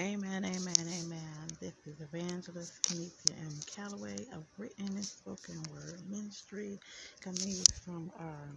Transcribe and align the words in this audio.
Amen, 0.00 0.44
amen, 0.44 0.76
amen. 0.78 1.48
This 1.60 1.74
is 1.86 2.00
Evangelist 2.00 2.82
Kenithia 2.84 3.36
M. 3.40 3.50
Calloway 3.66 4.26
of 4.32 4.44
Written 4.56 4.86
and 4.86 5.04
Spoken 5.04 5.60
Word 5.72 6.00
Ministry, 6.08 6.78
coming 7.20 7.56
from 7.84 8.12
our 8.20 8.48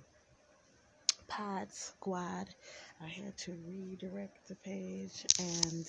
Pod 1.28 1.72
Squad. 1.72 2.48
I 3.02 3.08
had 3.08 3.38
to 3.40 3.54
redirect 3.68 4.50
the 4.50 4.56
page 4.56 5.26
and 5.40 5.86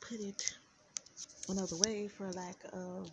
put 0.00 0.20
it 0.20 0.56
another 1.48 1.76
way 1.78 2.06
for 2.06 2.30
lack 2.30 2.62
of 2.72 3.10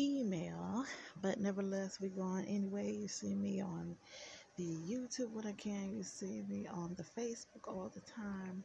email, 0.00 0.84
but 1.22 1.38
nevertheless, 1.38 2.00
we 2.00 2.08
go 2.08 2.22
on 2.22 2.44
anyway. 2.46 2.92
You 2.92 3.06
see 3.08 3.36
me 3.36 3.60
on 3.60 3.96
the 4.56 4.64
YouTube 4.64 5.30
when 5.30 5.46
I 5.46 5.52
can, 5.52 5.96
you 5.96 6.02
see 6.02 6.42
me 6.48 6.66
on 6.66 6.96
the 6.96 7.04
Facebook 7.04 7.68
all 7.68 7.92
the 7.94 8.00
time 8.00 8.64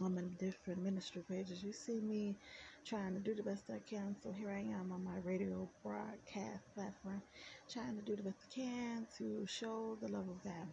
on 0.00 0.14
my 0.14 0.22
different 0.38 0.82
ministry 0.82 1.22
pages. 1.30 1.62
You 1.62 1.72
see 1.72 2.00
me 2.00 2.36
trying 2.84 3.14
to 3.14 3.20
do 3.20 3.34
the 3.34 3.42
best 3.42 3.64
I 3.70 3.80
can. 3.88 4.16
So 4.22 4.32
here 4.32 4.50
I 4.50 4.60
am 4.60 4.92
on 4.92 5.04
my 5.04 5.18
radio 5.24 5.68
broadcast 5.82 6.62
platform, 6.74 7.22
trying 7.70 7.96
to 7.96 8.02
do 8.02 8.16
the 8.16 8.22
best 8.22 8.38
I 8.50 8.54
can 8.54 9.06
to 9.18 9.46
show 9.46 9.96
the 10.00 10.08
love 10.08 10.28
of 10.28 10.42
God. 10.44 10.68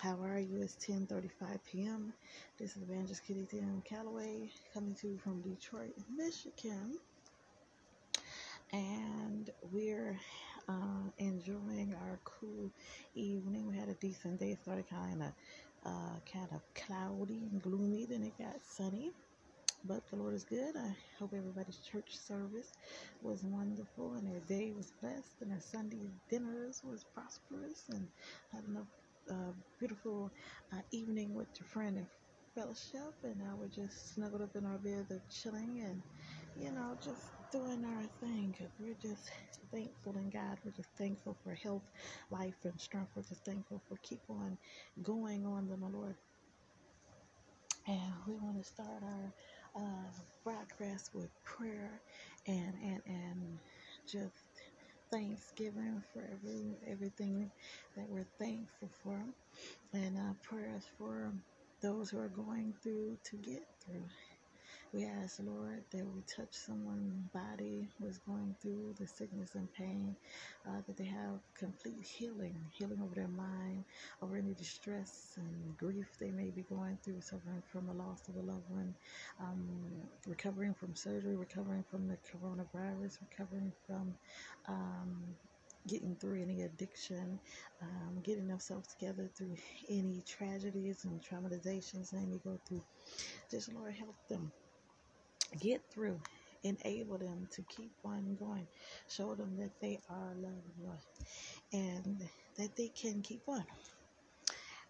How 0.00 0.20
are 0.22 0.38
you? 0.38 0.60
It's 0.62 0.76
10:35 0.76 1.58
p.m. 1.70 2.12
This 2.58 2.76
is 2.76 2.82
Evangelist 2.82 3.24
Kitty 3.24 3.46
Tim 3.50 3.82
Calloway 3.84 4.50
coming 4.74 4.94
to 4.96 5.08
you 5.08 5.18
from 5.18 5.42
Detroit, 5.42 5.94
Michigan, 6.16 6.98
and 8.72 9.50
we're 9.72 10.18
uh, 10.68 11.10
enjoying 11.18 11.94
our 11.94 12.20
cool 12.24 12.72
evening. 13.14 13.66
We 13.66 13.76
had 13.76 13.88
a 13.88 13.94
decent 13.94 14.40
day. 14.40 14.52
It 14.52 14.60
started 14.60 14.88
kind 14.88 15.22
of 15.22 15.32
uh, 15.84 16.20
kind 16.32 16.48
of 16.52 16.62
cloudy 16.74 17.48
and 17.50 17.62
gloomy. 17.62 18.06
Then 18.06 18.22
it 18.22 18.38
got 18.38 18.62
sunny. 18.64 19.12
But 19.84 20.08
the 20.08 20.16
Lord 20.16 20.34
is 20.34 20.44
good. 20.44 20.76
I 20.76 20.96
hope 21.18 21.32
everybody's 21.34 21.80
church 21.80 22.16
service 22.16 22.72
was 23.20 23.44
wonderful 23.44 24.14
and 24.14 24.26
their 24.26 24.40
day 24.40 24.72
was 24.72 24.92
blessed 25.00 25.42
and 25.42 25.50
their 25.50 25.60
Sunday 25.60 26.10
dinners 26.28 26.82
was 26.84 27.04
prosperous 27.04 27.88
and 27.88 28.08
had 28.52 28.64
enough 28.64 28.88
uh, 29.30 29.52
beautiful 29.78 30.32
uh, 30.72 30.82
evening 30.92 31.34
with 31.34 31.48
your 31.58 31.66
friend 31.66 31.98
and 31.98 32.08
fellowship. 32.54 33.14
And 33.24 33.38
now 33.38 33.56
we're 33.56 33.68
just 33.68 34.14
snuggled 34.14 34.42
up 34.42 34.56
in 34.56 34.66
our 34.66 34.78
bed, 34.78 35.06
chilling 35.30 35.80
and, 35.82 36.02
you 36.54 36.72
know, 36.72 36.96
just 37.02 37.32
doing 37.52 37.84
our 37.84 38.04
thing 38.20 38.52
because 38.52 38.72
we're 38.80 38.96
just 38.96 39.30
thankful 39.72 40.16
in 40.18 40.30
God. 40.30 40.58
We're 40.64 40.72
just 40.72 40.90
thankful 40.98 41.36
for 41.44 41.54
health, 41.54 41.84
life, 42.30 42.56
and 42.64 42.80
strength. 42.80 43.12
We're 43.16 43.22
just 43.22 43.44
thankful 43.44 43.82
for 43.88 43.98
keep 44.02 44.22
on 44.30 44.58
going 45.02 45.46
on 45.46 45.68
the 45.68 45.76
Lord. 45.76 46.16
And 47.88 48.14
we 48.28 48.36
want 48.36 48.58
to 48.58 48.64
start 48.64 49.02
our 49.04 49.34
uh, 49.76 50.10
broadcast 50.44 51.10
with 51.14 51.30
prayer 51.44 52.02
and 52.46 52.74
and 52.82 53.02
and 53.06 53.60
just 54.08 54.34
thanksgiving 55.12 56.02
for 56.12 56.22
every 56.32 56.78
everything 56.86 57.52
that 57.96 58.08
we're 58.08 58.28
thankful 58.38 58.90
for, 59.02 59.24
and 59.94 60.18
uh, 60.18 60.34
prayers 60.42 60.84
for 60.98 61.34
those 61.82 62.10
who 62.10 62.18
are 62.20 62.28
going 62.28 62.74
through 62.82 63.18
to 63.24 63.36
get 63.38 63.64
through. 63.84 64.06
We 64.92 65.06
ask, 65.06 65.40
Lord, 65.42 65.82
that 65.90 66.04
we 66.04 66.20
touch 66.22 66.52
someone's 66.52 67.26
body 67.32 67.88
who 67.98 68.06
is 68.08 68.18
going 68.18 68.54
through 68.60 68.94
the 69.00 69.06
sickness 69.06 69.54
and 69.54 69.72
pain, 69.72 70.14
uh, 70.68 70.82
that 70.86 70.98
they 70.98 71.06
have 71.06 71.40
complete 71.58 72.04
healing, 72.04 72.54
healing 72.70 73.00
over 73.02 73.14
their 73.14 73.28
mind, 73.28 73.84
over 74.20 74.36
any 74.36 74.52
distress 74.52 75.32
and 75.38 75.78
grief 75.78 76.18
they 76.20 76.30
may 76.30 76.50
be 76.50 76.62
going 76.68 76.98
through, 77.02 77.22
suffering 77.22 77.62
from 77.72 77.86
the 77.86 77.94
loss 77.94 78.28
of 78.28 78.36
a 78.36 78.40
loved 78.40 78.68
one, 78.68 78.94
um, 79.40 79.66
recovering 80.26 80.74
from 80.74 80.94
surgery, 80.94 81.36
recovering 81.36 81.84
from 81.90 82.06
the 82.06 82.18
coronavirus, 82.30 83.16
recovering 83.30 83.72
from 83.86 84.12
um, 84.68 85.22
getting 85.88 86.14
through 86.16 86.42
any 86.42 86.62
addiction, 86.64 87.40
um, 87.80 88.20
getting 88.22 88.46
themselves 88.46 88.88
together 88.88 89.30
through 89.34 89.56
any 89.88 90.22
tragedies 90.26 91.06
and 91.06 91.22
traumatizations 91.22 92.10
they 92.10 92.26
may 92.26 92.38
go 92.44 92.58
through. 92.68 92.84
Just 93.50 93.72
Lord, 93.72 93.94
help 93.94 94.16
them 94.28 94.52
get 95.60 95.82
through, 95.92 96.20
enable 96.62 97.18
them 97.18 97.48
to 97.52 97.62
keep 97.62 97.92
on 98.04 98.36
going, 98.38 98.66
show 99.08 99.34
them 99.34 99.56
that 99.58 99.72
they 99.80 99.98
are 100.10 100.34
loved, 100.36 101.02
and 101.72 102.28
that 102.58 102.76
they 102.76 102.88
can 102.88 103.22
keep 103.22 103.42
on. 103.48 103.64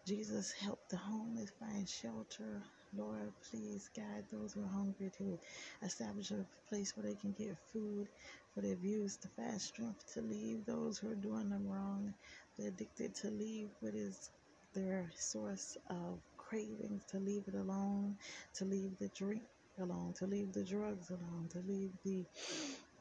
Jesus, 0.07 0.53
help 0.53 0.81
the 0.91 0.97
homeless 0.97 1.51
find 1.61 1.89
shelter. 1.89 2.61
Lord, 2.97 3.33
please 3.51 3.89
guide 3.97 4.25
those 4.33 4.53
who 4.53 4.63
are 4.65 4.69
hungry 4.69 5.11
to 5.19 5.39
establish 5.83 6.31
a 6.31 6.45
place 6.69 6.93
where 6.97 7.07
they 7.07 7.15
can 7.15 7.33
get 7.33 7.57
food, 7.73 8.09
for 8.55 8.61
their 8.61 8.75
views 8.75 9.17
to 9.19 9.29
find 9.29 9.61
strength 9.61 10.13
to 10.15 10.21
leave 10.21 10.67
those 10.67 10.99
who 10.99 11.11
are 11.11 11.15
doing 11.15 11.49
them 11.49 11.67
wrong. 11.69 12.13
They're 12.59 12.69
addicted 12.69 13.15
to 13.17 13.31
leave 13.31 13.69
what 13.81 13.95
is 13.95 14.31
their 14.75 15.11
source 15.17 15.79
of 15.89 16.19
cravings, 16.37 17.05
to 17.13 17.19
leave 17.19 17.45
it 17.47 17.55
alone, 17.55 18.17
to 18.57 18.65
leave 18.65 18.99
the 18.99 19.09
drink 19.17 19.43
alone, 19.79 20.15
to 20.19 20.27
leave 20.27 20.53
the 20.53 20.65
drugs 20.65 21.11
alone, 21.11 21.49
to 21.51 21.61
leave 21.61 21.91
the 22.05 22.25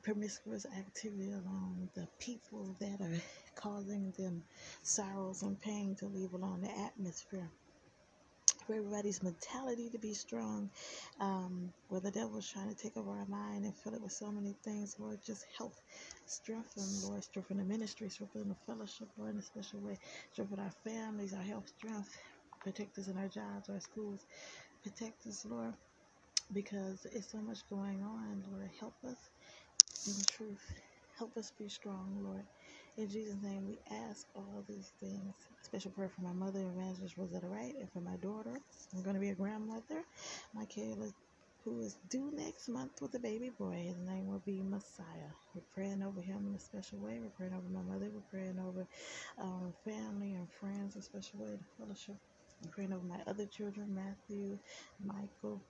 promiscuous 0.04 0.66
activity 0.78 1.32
alone, 1.32 1.90
the 1.96 2.08
people 2.20 2.76
that 2.80 3.02
are 3.02 3.22
causing 3.56 4.14
them 4.18 4.44
sorrows 4.82 5.44
and 5.44 5.62
pain 5.62 5.96
to 5.96 6.08
leave 6.08 6.34
alone, 6.34 6.62
the 6.62 6.72
atmosphere. 6.80 7.50
For 8.66 8.76
everybody's 8.76 9.24
mentality 9.24 9.90
to 9.90 9.98
be 10.00 10.14
strong, 10.14 10.70
um, 11.20 11.74
where 11.90 12.02
the 12.02 12.12
devil's 12.12 12.50
trying 12.50 12.70
to 12.70 12.76
take 12.76 12.96
over 12.96 13.12
our 13.12 13.26
mind 13.26 13.66
and 13.66 13.76
fill 13.76 13.96
it 13.96 14.02
with 14.02 14.12
so 14.14 14.32
many 14.32 14.56
things, 14.64 14.96
Lord, 15.00 15.20
just 15.26 15.46
help 15.58 15.74
strengthen, 16.28 16.86
Lord, 17.04 17.24
strengthen 17.24 17.58
the 17.58 17.64
ministry, 17.64 18.10
strengthen 18.10 18.50
the 18.50 18.56
fellowship, 18.68 19.10
Lord, 19.18 19.34
in 19.34 19.40
a 19.40 19.44
special 19.44 19.80
way, 19.82 19.98
strengthen 20.32 20.60
our 20.60 20.72
families, 20.86 21.34
our 21.34 21.44
health, 21.44 21.70
strength, 21.78 22.16
protect 22.64 22.98
us 23.00 23.08
in 23.08 23.18
our 23.18 23.28
jobs, 23.28 23.70
our 23.70 23.80
schools, 23.80 24.26
protect 24.84 25.28
us, 25.28 25.46
Lord 25.50 25.74
because 26.54 27.06
it's 27.06 27.32
so 27.32 27.40
much 27.42 27.68
going 27.70 28.04
on, 28.04 28.44
Lord. 28.52 28.72
Help 28.80 28.96
us 29.06 29.30
in 30.08 30.14
truth. 30.26 30.82
Help 31.18 31.38
us 31.38 31.52
be 31.52 31.70
strong, 31.70 32.24
Lord. 32.24 32.46
In 32.98 33.10
Jesus' 33.10 33.42
name, 33.42 33.68
we 33.68 33.80
ask 33.92 34.28
all 34.36 34.64
these 34.68 34.92
things. 35.00 35.36
Special 35.64 35.92
prayer 35.92 36.10
for 36.10 36.22
my 36.22 36.34
mother, 36.34 36.62
Evangelist 36.62 37.18
Rosetta 37.18 37.48
Wright, 37.48 37.76
and 37.76 37.92
for 37.92 38.02
my 38.02 38.18
daughter. 38.18 38.56
I'm 38.94 39.04
going 39.04 39.16
to 39.16 39.22
be 39.22 39.30
a 39.30 39.36
grandmother, 39.36 40.04
Michaela, 40.54 41.12
who 41.64 41.82
is 41.82 41.98
due 42.10 42.32
next 42.34 42.70
month 42.70 43.02
with 43.02 43.16
a 43.16 43.20
baby 43.20 43.50
boy. 43.50 43.76
His 43.88 44.00
name 44.00 44.28
will 44.28 44.40
be 44.40 44.64
Messiah. 44.64 45.32
We're 45.56 45.62
praying 45.74 46.04
over 46.04 46.22
him 46.22 46.48
in 46.48 46.56
a 46.56 46.60
special 46.60 47.00
way. 47.00 47.20
We're 47.22 47.30
praying 47.30 47.54
over 47.54 47.70
my 47.70 47.84
mother. 47.84 48.10
We're 48.12 48.22
praying 48.22 48.60
over 48.60 48.88
family 49.86 50.34
and 50.34 50.52
friends 50.52 50.96
in 50.96 51.02
a 51.02 51.04
special 51.04 51.40
way, 51.40 51.58
the 51.58 51.66
fellowship. 51.78 52.18
I'm 52.64 52.72
praying 52.72 52.94
over 52.94 53.06
my 53.06 53.22
other 53.28 53.48
children, 53.48 53.94
Matthew, 53.96 54.60
Michael, 55.00 55.62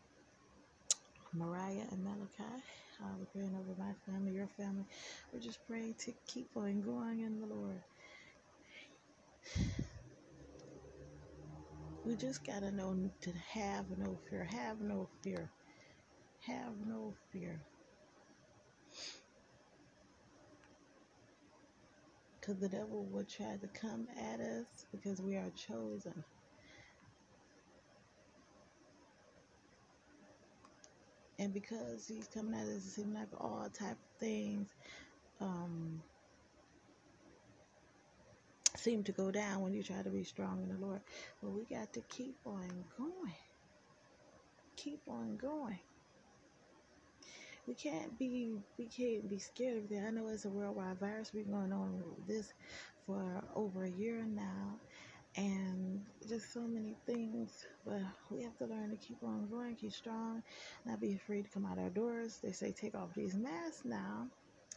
Mariah 1.34 1.86
and 1.92 2.04
Malachi. 2.04 2.64
Uh, 3.02 3.08
we're 3.18 3.26
praying 3.34 3.56
over 3.56 3.80
my 3.80 3.94
family, 4.06 4.34
your 4.34 4.50
family. 4.58 4.86
We're 5.34 5.40
just 5.40 5.60
praying 5.68 5.96
to 6.06 6.14
keep 6.28 6.50
on 6.56 6.82
going 6.82 7.22
in 7.22 7.40
the 7.40 7.48
Lord. 7.48 7.82
We 12.06 12.16
just 12.16 12.46
got 12.46 12.62
to 12.62 12.72
know 12.72 12.96
to 13.22 13.32
have 13.54 13.86
no 13.98 14.18
fear. 14.30 14.44
Have 14.52 14.82
no 14.82 15.08
fear. 15.24 15.50
Have 16.48 16.74
no 16.88 17.14
fear. 17.32 17.60
Because 22.40 22.60
the 22.60 22.70
devil 22.70 23.06
will 23.12 23.26
try 23.26 23.56
to 23.62 23.68
come 23.80 24.08
at 24.18 24.40
us 24.40 24.86
because 24.92 25.22
we 25.22 25.36
are 25.36 25.52
chosen. 25.56 26.24
And 31.42 31.56
because 31.56 32.08
he's 32.08 32.28
coming 32.28 32.54
at 32.54 32.68
us, 32.68 32.86
it 32.86 32.92
seems 32.92 33.16
like 33.16 33.30
all 33.40 33.68
type 33.74 33.94
of 33.94 34.20
things 34.20 34.76
um, 35.40 36.00
seem 38.76 39.04
to 39.04 39.12
go 39.12 39.32
down 39.32 39.62
when 39.62 39.74
you 39.74 39.82
try 39.82 40.04
to 40.04 40.10
be 40.12 40.24
strong 40.24 40.62
in 40.62 40.70
the 40.70 40.86
Lord. 40.86 41.02
But 41.42 41.50
we 41.50 41.64
got 41.64 41.94
to 41.94 42.02
keep 42.02 42.38
on 42.46 42.86
going. 42.96 43.34
Keep 44.76 45.02
on 45.08 45.36
going. 45.36 45.80
We 47.66 47.74
can't 47.74 48.20
be 48.20 48.54
we 48.78 48.86
can't 48.86 49.28
be 49.28 49.40
scared 49.40 49.78
of 49.78 49.90
that. 49.90 50.06
I 50.06 50.12
know 50.12 50.28
it's 50.28 50.46
a 50.46 50.50
worldwide 50.50 51.00
virus. 51.00 51.34
We've 51.34 51.46
been 51.46 51.54
going 51.54 51.74
on 51.74 52.04
with 52.18 52.28
this 52.28 52.54
for 53.08 53.44
over 53.56 53.84
a 53.86 53.90
year 53.90 54.24
now 54.24 54.80
and 55.36 56.02
just 56.28 56.54
so 56.54 56.62
many 56.62 56.96
things. 57.06 57.66
But 57.86 58.02
we 58.30 58.44
have 58.44 58.58
to 58.60 58.66
learn 58.66 58.92
to 58.92 58.98
keep 58.98 59.24
on 59.24 59.48
going, 59.50 59.76
keep 59.76 59.94
strong, 59.94 60.44
not 60.86 61.02
be 61.02 61.16
afraid 61.16 61.46
to 61.46 61.52
come 61.52 61.66
out 61.66 61.80
our 61.80 61.90
doors. 61.90 62.40
They 62.44 62.52
say 62.52 62.72
take 62.72 62.96
off 62.96 63.14
these 63.16 63.36
masks 63.36 63.84
now. 63.86 64.28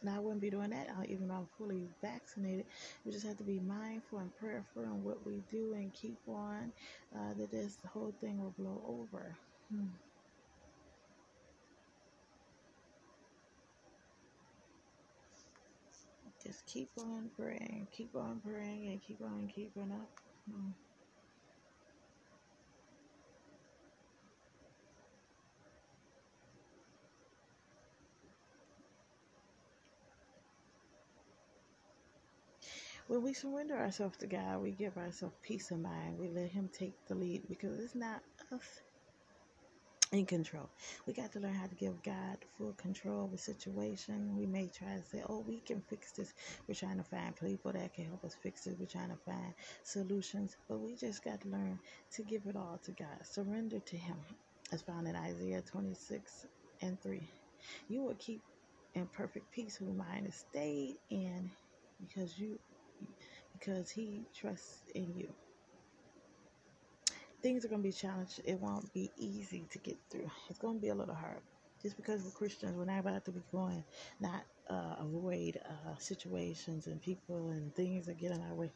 Now 0.02 0.16
I 0.16 0.18
wouldn't 0.20 0.42
be 0.42 0.50
doing 0.50 0.70
that 0.70 0.88
even 1.08 1.28
though 1.28 1.34
I'm 1.34 1.48
fully 1.58 1.88
vaccinated. 2.02 2.66
We 3.04 3.12
just 3.12 3.26
have 3.26 3.38
to 3.38 3.44
be 3.44 3.60
mindful 3.60 4.18
and 4.18 4.34
prayerful 4.36 4.82
in 4.82 5.02
what 5.02 5.26
we 5.26 5.42
do 5.50 5.74
and 5.74 5.92
keep 5.94 6.18
on 6.28 6.72
uh, 7.16 7.34
that 7.38 7.50
this 7.50 7.78
whole 7.92 8.14
thing 8.20 8.40
will 8.42 8.54
blow 8.58 8.82
over. 8.86 9.36
Hmm. 9.70 9.86
Just 16.42 16.66
keep 16.66 16.90
on 16.98 17.30
praying, 17.38 17.88
keep 17.90 18.14
on 18.14 18.40
praying, 18.44 18.88
and 18.88 19.00
keep 19.02 19.22
on 19.22 19.48
keeping 19.54 19.90
up. 19.92 20.23
Mm. 20.50 20.72
When 33.06 33.22
we 33.22 33.34
surrender 33.34 33.76
ourselves 33.76 34.16
to 34.18 34.26
God, 34.26 34.62
we 34.62 34.70
give 34.70 34.96
ourselves 34.96 35.34
peace 35.42 35.70
of 35.70 35.80
mind. 35.80 36.18
We 36.18 36.28
let 36.28 36.50
Him 36.50 36.70
take 36.72 36.94
the 37.06 37.14
lead 37.14 37.42
because 37.48 37.78
it's 37.78 37.94
not 37.94 38.22
us 38.50 38.80
in 40.12 40.26
control. 40.26 40.70
We 41.06 41.12
got 41.14 41.32
to 41.32 41.40
learn 41.40 41.54
how 41.54 41.66
to 41.66 41.74
give 41.74 42.02
God 42.02 42.38
full 42.56 42.74
control 42.74 43.26
of 43.26 43.32
the 43.32 43.38
situation. 43.38 44.36
We 44.36 44.46
may 44.46 44.68
try 44.68 44.96
to 44.96 45.02
say, 45.02 45.22
oh, 45.28 45.44
we 45.46 45.60
can 45.60 45.82
fix 45.82 46.12
this. 46.12 46.32
We're 46.68 46.74
trying 46.74 46.98
to 46.98 47.04
find 47.04 47.36
people 47.36 47.72
that 47.72 47.94
can 47.94 48.06
help 48.06 48.24
us 48.24 48.36
fix 48.42 48.66
it. 48.66 48.76
We're 48.78 48.86
trying 48.86 49.10
to 49.10 49.18
find 49.24 49.54
solutions. 49.84 50.56
But 50.68 50.80
we 50.80 50.96
just 50.96 51.24
got 51.24 51.40
to 51.42 51.48
learn 51.48 51.80
to 52.14 52.22
give 52.24 52.46
it 52.46 52.56
all 52.56 52.80
to 52.84 52.92
God. 52.92 53.18
Surrender 53.24 53.80
to 53.80 53.96
Him, 53.96 54.16
as 54.72 54.82
found 54.82 55.08
in 55.08 55.16
Isaiah 55.16 55.62
26 55.62 56.46
and 56.82 57.00
3. 57.02 57.28
You 57.88 58.02
will 58.04 58.16
keep 58.16 58.42
in 58.94 59.06
perfect 59.08 59.50
peace 59.52 59.76
whose 59.76 59.96
mind 59.96 60.26
is 60.26 60.36
stayed 60.36 60.96
in 61.10 61.50
because 62.00 62.38
you 62.38 62.58
because 63.52 63.90
he 63.90 64.26
trusts 64.34 64.82
in 64.94 65.14
you. 65.16 65.32
Things 67.44 67.62
are 67.66 67.68
going 67.68 67.82
to 67.82 67.88
be 67.88 67.92
challenged. 67.92 68.40
It 68.46 68.58
won't 68.58 68.90
be 68.94 69.12
easy 69.18 69.66
to 69.70 69.78
get 69.78 69.98
through. 70.10 70.30
It's 70.48 70.58
going 70.58 70.76
to 70.76 70.80
be 70.80 70.88
a 70.88 70.94
little 70.94 71.14
hard. 71.14 71.42
Just 71.82 71.94
because 71.94 72.24
we're 72.24 72.30
Christians, 72.30 72.74
we're 72.74 72.86
not 72.86 73.00
about 73.00 73.26
to 73.26 73.32
be 73.32 73.42
going, 73.52 73.84
not 74.18 74.44
uh, 74.70 74.96
avoid 74.98 75.60
uh, 75.68 75.94
situations 75.98 76.86
and 76.86 77.02
people 77.02 77.50
and 77.50 77.74
things 77.76 78.06
that 78.06 78.18
get 78.18 78.32
in 78.32 78.40
our 78.40 78.54
way. 78.54 78.70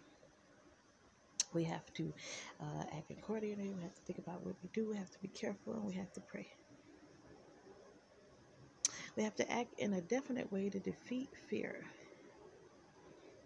We 1.55 1.65
have 1.65 1.91
to 1.95 2.13
uh, 2.61 2.83
act 2.95 3.11
accordingly. 3.11 3.71
We 3.75 3.83
have 3.83 3.95
to 3.95 4.03
think 4.03 4.19
about 4.19 4.45
what 4.45 4.57
we 4.63 4.69
do. 4.75 4.91
We 4.91 4.97
have 4.99 5.11
to 5.13 5.19
be 5.23 5.29
careful 5.29 5.73
and 5.73 5.85
we 5.85 5.95
have 5.95 6.13
to 6.13 6.21
pray. 6.21 6.49
We 9.17 9.23
have 9.23 9.37
to 9.37 9.51
act 9.51 9.81
in 9.81 9.95
a 9.95 10.03
definite 10.03 10.53
way 10.53 10.69
to 10.69 10.79
defeat 10.79 11.31
fear. 11.49 11.87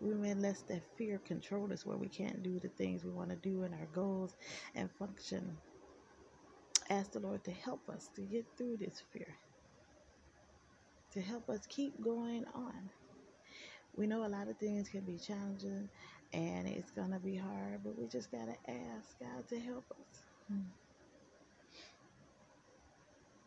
We 0.02 0.14
may 0.14 0.34
let 0.34 0.58
that 0.68 0.84
fear 0.98 1.20
control 1.20 1.72
us 1.72 1.86
where 1.86 1.98
we 1.98 2.10
can't 2.10 2.42
do 2.44 2.60
the 2.60 2.70
things 2.70 3.04
we 3.04 3.12
want 3.12 3.30
to 3.30 3.36
do 3.36 3.64
and 3.64 3.74
our 3.74 3.86
goals 3.86 4.36
and 4.74 4.92
function. 4.92 5.62
Ask 6.90 7.12
the 7.12 7.20
Lord 7.20 7.44
to 7.44 7.52
help 7.52 7.88
us 7.90 8.08
to 8.16 8.22
get 8.22 8.46
through 8.58 8.78
this 8.78 9.00
fear, 9.00 9.38
to 11.12 11.22
help 11.22 11.50
us 11.50 11.66
keep 11.66 12.00
going 12.00 12.46
on. 12.46 12.92
We 13.94 14.06
know 14.08 14.26
a 14.26 14.28
lot 14.28 14.48
of 14.48 14.58
things 14.58 14.88
can 14.90 15.04
be 15.04 15.18
challenging 15.18 15.90
and 16.32 16.68
it's 16.68 16.92
going 16.92 17.12
to 17.12 17.20
be 17.20 17.36
hard, 17.36 17.84
but 17.84 17.96
we 17.98 18.08
just 18.08 18.30
got 18.30 18.46
to 18.46 18.70
ask 18.70 19.18
God 19.20 19.48
to 19.48 19.60
help 19.60 19.92
us. 19.92 20.26
Hmm. 20.48 20.62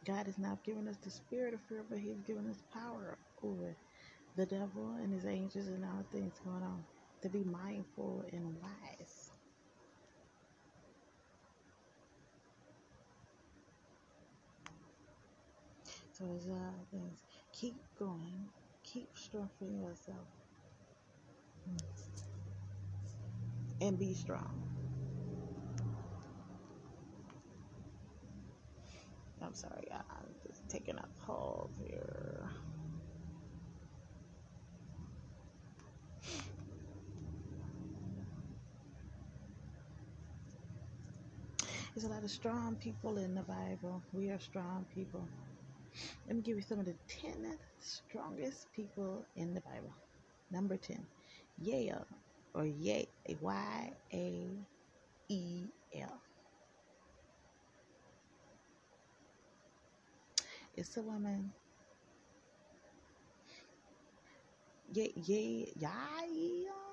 God 0.06 0.28
has 0.28 0.40
not 0.40 0.64
given 0.64 0.88
us 0.88 0.98
the 1.00 1.12
spirit 1.12 1.54
of 1.54 1.62
fear, 1.64 1.84
but 1.84 2.00
He's 2.00 2.22
given 2.22 2.48
us 2.50 2.64
power 2.74 3.20
over 3.44 3.78
the 4.36 4.46
devil 4.46 4.96
and 5.02 5.14
his 5.14 5.26
angels 5.26 5.68
and 5.68 5.84
all 5.86 6.04
things 6.12 6.40
going 6.44 6.64
on. 6.64 6.84
To 7.22 7.30
be 7.30 7.44
mindful 7.44 8.24
and 8.32 8.56
wise. 8.62 9.32
So 16.12 16.26
there's 16.26 16.48
a 16.48 16.52
uh, 16.52 16.54
lot 16.54 16.74
of 16.82 16.88
things. 16.92 17.24
Keep 17.52 17.76
going. 17.98 18.46
Keep 18.84 19.10
strengthening 19.16 19.82
yourself. 19.82 20.28
And 23.82 24.00
be 24.00 24.14
strong. 24.14 24.62
I'm 29.42 29.54
sorry, 29.54 29.88
I'm 29.92 30.34
just 30.48 30.68
taking 30.70 30.96
a 30.98 31.26
pause 31.26 31.70
here. 31.86 32.50
There's 41.96 42.04
a 42.04 42.10
lot 42.10 42.26
of 42.26 42.30
strong 42.30 42.76
people 42.76 43.18
in 43.18 43.34
the 43.34 43.44
Bible. 43.44 44.04
We 44.12 44.30
are 44.30 44.40
strong 44.40 44.86
people. 44.94 45.26
Let 46.28 46.36
me 46.36 46.42
give 46.42 46.58
you 46.58 46.62
some 46.62 46.78
of 46.78 46.86
the 46.86 46.96
10 47.08 47.58
strongest 47.80 48.68
people 48.74 49.26
in 49.38 49.54
the 49.54 49.62
Bible. 49.62 49.94
Number 50.52 50.76
10, 50.76 51.08
Yael, 51.64 52.04
or 52.54 52.66
Ye, 52.66 53.08
Y 53.42 53.94
A 54.14 54.50
E 55.30 55.64
L. 55.96 56.22
It's 60.76 60.98
a 60.98 61.02
woman. 61.02 61.54
Ye, 64.94 65.74
Yael. 65.80 66.85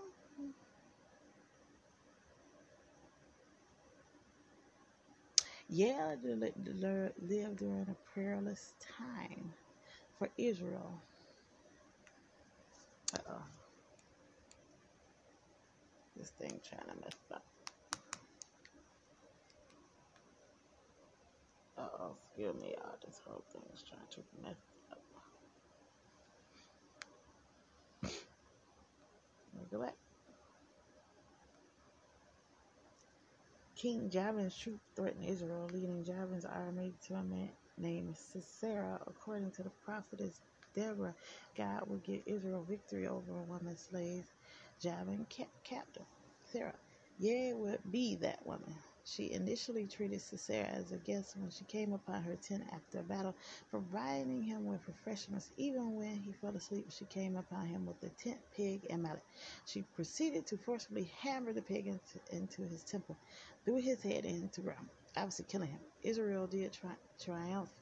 Yeah, 5.75 6.17
lived 6.23 7.57
during 7.57 7.87
a 7.89 7.97
perilous 8.15 8.75
time 8.99 9.55
for 10.19 10.29
Israel. 10.37 11.01
Uh 13.15 13.19
oh. 13.31 13.43
This 16.15 16.31
thing 16.33 16.61
trying 16.69 16.95
to 16.95 17.01
mess 17.03 17.17
up. 17.35 17.45
Uh 21.79 21.89
oh, 22.01 22.17
excuse 22.27 22.55
me, 22.63 22.75
y'all. 22.77 22.99
This 23.07 23.21
whole 23.27 23.43
thing 23.51 23.63
is 23.73 23.83
trying 23.83 24.03
to 24.11 24.21
mess 24.43 24.59
up. 24.91 24.99
Let 29.55 29.63
me 29.63 29.69
go 29.73 29.81
back. 29.81 30.12
King 33.83 34.11
Jabin's 34.11 34.57
troops 34.57 34.85
threatened 34.97 35.27
Israel, 35.27 35.69
leading 35.73 36.05
Jabin's 36.05 36.47
army 36.47 36.95
to 37.09 37.17
a 37.17 37.25
man 37.25 37.51
named 37.77 38.17
Sisera. 38.17 39.01
According 39.09 39.51
to 39.53 39.65
the 39.65 39.73
prophetess 39.85 40.41
Deborah, 40.73 41.17
God 41.57 41.89
would 41.89 42.05
give 42.05 42.23
Israel 42.27 42.65
victory 42.65 43.09
over 43.09 43.33
a 43.41 43.45
woman 43.45 43.77
slave, 43.77 44.27
Jabin 44.81 45.27
kept 45.27 45.65
captive. 45.65 46.07
Sarah, 46.45 46.79
yeah, 47.19 47.51
it 47.51 47.59
would 47.59 47.81
be 47.91 48.15
that 48.19 48.47
woman. 48.47 48.73
She 49.05 49.33
initially 49.33 49.89
treated 49.89 50.23
Sisera 50.23 50.67
as 50.67 50.93
a 50.93 50.99
guest 50.99 51.37
when 51.37 51.51
she 51.51 51.65
came 51.65 51.93
upon 51.93 52.23
her 52.23 52.37
tent 52.37 52.65
after 52.73 53.01
a 53.01 53.05
battle, 53.05 53.37
providing 53.71 54.43
him 54.43 54.67
with 54.67 54.89
refreshments. 54.89 55.53
Even 55.59 55.97
when 55.97 56.17
he 56.17 56.33
fell 56.33 56.57
asleep, 56.57 56.87
she 56.91 57.07
came 57.07 57.37
upon 57.37 57.67
him 57.67 57.87
with 57.87 58.01
the 58.01 58.11
tent 58.11 58.41
pig 58.57 58.87
and 58.91 59.03
mallet. 59.03 59.25
She 59.67 59.83
proceeded 59.83 60.47
to 60.49 60.59
forcibly 60.59 61.05
hammer 61.21 61.53
the 61.53 61.63
pig 61.63 61.89
into, 61.89 62.21
into 62.33 62.63
his 62.63 62.85
temple, 62.85 63.19
threw 63.65 63.77
his 63.81 64.03
head 64.03 64.25
into 64.27 64.63
ground, 64.63 64.91
obviously 65.17 65.47
killing 65.47 65.71
him. 65.71 65.87
Israel 66.03 66.47
did 66.49 66.73
tri- 66.75 66.99
triumph 67.21 67.75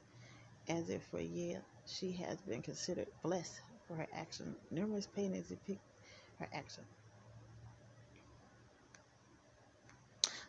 as 0.67 0.89
if 0.89 1.05
for 1.07 1.19
a 1.19 1.23
year 1.23 1.65
she 1.85 2.13
has 2.13 2.41
been 2.41 2.61
considered 2.63 3.09
blessed 3.23 3.61
for 3.87 3.97
her 3.97 4.07
action. 4.13 4.59
Numerous 4.71 5.07
paintings 5.07 5.49
depict 5.49 5.83
her 6.39 6.49
action. 6.53 6.87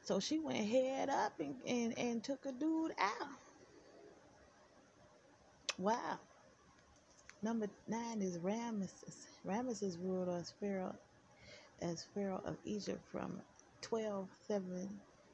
So 0.03 0.21
she 0.21 0.39
went 0.41 0.67
head 0.69 1.11
up 1.11 1.41
and, 1.41 1.63
and, 1.67 1.99
and 1.99 2.25
took 2.25 2.47
a 2.47 2.53
dude 2.53 2.95
out. 2.99 3.39
Wow. 5.79 6.21
Number 7.43 7.69
nine 7.87 8.23
is 8.23 8.39
Ramesses. 8.39 9.41
Ramesses 9.45 9.99
ruled 9.99 10.29
as 10.31 10.53
Pharaoh 10.53 10.99
as 11.81 12.05
Pharaoh 12.05 12.41
of 12.45 12.59
Egypt 12.65 13.05
from 13.05 13.43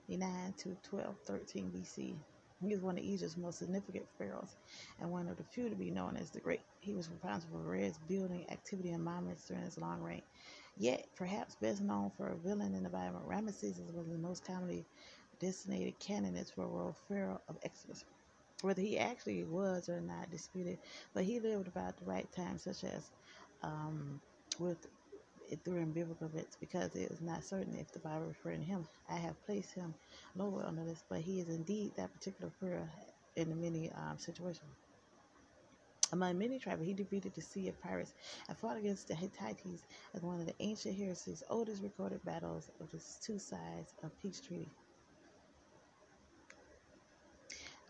1279 0.09 0.55
to 0.59 0.69
1213 0.97 1.73
BC. 1.73 2.19
He 2.61 2.75
was 2.75 2.83
one 2.83 2.99
of 2.99 3.05
Egypt's 3.05 3.37
most 3.37 3.59
significant 3.59 4.07
pharaohs 4.19 4.57
and 5.01 5.11
one 5.11 5.29
of 5.29 5.37
the 5.37 5.45
few 5.45 5.69
to 5.71 5.77
be 5.77 5.91
known 5.91 6.17
as 6.17 6.31
the 6.31 6.41
Great. 6.41 6.63
He 6.81 6.95
was 6.95 7.11
responsible 7.11 7.59
for 7.59 7.65
various 7.65 7.99
building 7.99 8.47
activity 8.51 8.91
and 8.91 9.05
monuments 9.05 9.47
during 9.47 9.65
his 9.65 9.79
long 9.79 10.01
reign. 10.01 10.23
Yet, 10.77 11.07
perhaps 11.17 11.57
best 11.57 11.83
known 11.83 12.11
for 12.17 12.29
a 12.29 12.37
villain 12.39 12.75
in 12.75 12.85
the 12.85 12.91
Bible, 12.91 13.23
Ramesses 13.29 13.81
was 13.81 13.93
one 13.93 14.07
of 14.07 14.13
the 14.13 14.19
most 14.19 14.45
commonly 14.47 14.87
designated 15.41 15.99
candidates 16.01 16.51
for 16.51 16.65
a 16.65 16.69
world 16.69 16.97
pharaoh 17.09 17.41
of 17.49 17.59
Exodus. 17.63 18.05
Whether 18.63 18.83
he 18.83 18.99
actually 18.99 19.45
was 19.45 19.89
or 19.89 20.01
not 20.01 20.31
disputed, 20.31 20.79
but 21.15 21.25
he 21.25 21.41
lived 21.41 21.69
about 21.69 21.99
the 21.99 22.07
right 22.07 22.31
time, 22.33 22.59
such 22.59 22.85
as 22.85 23.11
um, 23.63 24.21
with 24.59 24.87
during 25.65 25.93
biblical 25.93 26.27
events, 26.29 26.57
because 26.61 26.95
it 26.97 27.11
is 27.11 27.21
not 27.21 27.45
certain 27.45 27.77
if 27.77 27.93
the 27.93 27.99
Bible 27.99 28.27
referring 28.27 28.61
to 28.61 28.67
him. 28.67 28.89
I 29.09 29.17
have 29.17 29.45
placed 29.47 29.75
him 29.75 29.95
lower 30.37 30.65
on 30.65 30.77
the 30.77 30.85
list, 30.85 31.05
but 31.09 31.21
he 31.21 31.41
is 31.41 31.49
indeed 31.49 31.93
that 31.97 32.13
particular 32.13 32.53
pharaoh 32.61 32.89
in 33.37 33.61
many 33.61 33.91
um, 33.93 34.19
situations. 34.19 34.77
Among 36.13 36.39
many 36.39 36.59
tribes, 36.59 36.85
he 36.85 36.95
defeated 36.95 37.35
the 37.35 37.43
Sea 37.43 37.69
of 37.69 37.81
Pirates 37.83 38.15
and 38.49 38.57
fought 38.57 38.79
against 38.79 39.09
the 39.09 39.15
Hittites 39.15 39.85
as 40.15 40.23
one 40.23 40.41
of 40.41 40.47
the 40.47 40.55
ancient 40.61 40.97
heresies' 40.97 41.43
oldest 41.51 41.83
recorded 41.83 42.25
battles 42.25 42.71
of 42.81 42.91
the 42.91 43.03
two 43.23 43.39
sides 43.39 43.95
of 44.03 44.19
peace 44.23 44.41
treaty. 44.41 44.71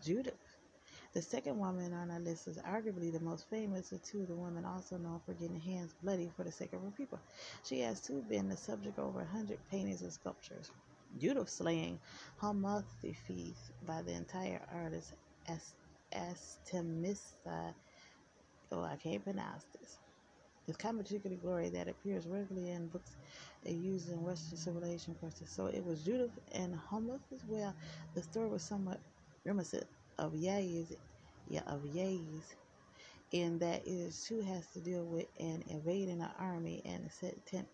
Judith. 0.03 0.48
The 1.11 1.23
second 1.23 1.57
woman 1.57 1.91
on 1.93 2.11
our 2.11 2.19
list 2.19 2.47
is 2.47 2.59
arguably 2.59 3.11
the 3.11 3.19
most 3.19 3.49
famous 3.49 3.91
of 3.91 4.03
two, 4.03 4.27
the 4.27 4.35
woman 4.35 4.63
also 4.63 4.95
known 4.97 5.19
for 5.25 5.33
getting 5.33 5.59
hands 5.59 5.95
bloody 6.03 6.29
for 6.37 6.43
the 6.43 6.51
sake 6.51 6.73
of 6.73 6.83
her 6.83 6.91
people. 6.91 7.19
She 7.63 7.79
has 7.79 7.99
too 7.99 8.23
been 8.29 8.47
the 8.47 8.55
subject 8.55 8.99
of 8.99 9.05
over 9.05 9.21
a 9.21 9.25
hundred 9.25 9.57
paintings 9.71 10.03
and 10.03 10.13
sculptures. 10.13 10.71
Judith 11.17 11.49
slaying 11.49 11.99
Harmothies 12.39 13.71
by 13.87 14.03
the 14.03 14.13
entire 14.13 14.61
artist 14.71 15.13
as 15.47 15.73
Astemisa. 16.13 17.73
Oh, 18.71 18.83
I 18.83 18.95
can't 18.97 19.23
pronounce 19.23 19.65
this. 19.79 19.97
It's 20.67 20.77
kind 20.77 20.99
of 20.99 21.05
particular 21.05 21.37
glory 21.37 21.69
that 21.69 21.87
appears 21.87 22.27
regularly 22.27 22.69
in 22.69 22.87
books 22.87 23.15
used 23.65 24.11
in 24.11 24.21
Western 24.21 24.59
civilization 24.59 25.15
courses. 25.15 25.49
So 25.49 25.65
it 25.65 25.83
was 25.83 26.03
Judith 26.03 26.37
and 26.51 26.75
Harmoth 26.75 27.21
as 27.33 27.43
well. 27.47 27.73
The 28.13 28.21
story 28.21 28.49
was 28.49 28.61
somewhat 28.61 28.99
reminiscent 29.43 29.87
of 30.19 30.33
Yays, 30.33 30.93
yeah, 31.47 31.63
of 31.65 31.83
in 33.31 33.59
that 33.59 33.87
is 33.87 34.25
too 34.25 34.41
has 34.41 34.71
to 34.73 34.81
deal 34.81 35.05
with 35.05 35.27
an 35.39 35.63
invading 35.67 36.21
an 36.21 36.31
army 36.39 36.83
and 36.85 37.11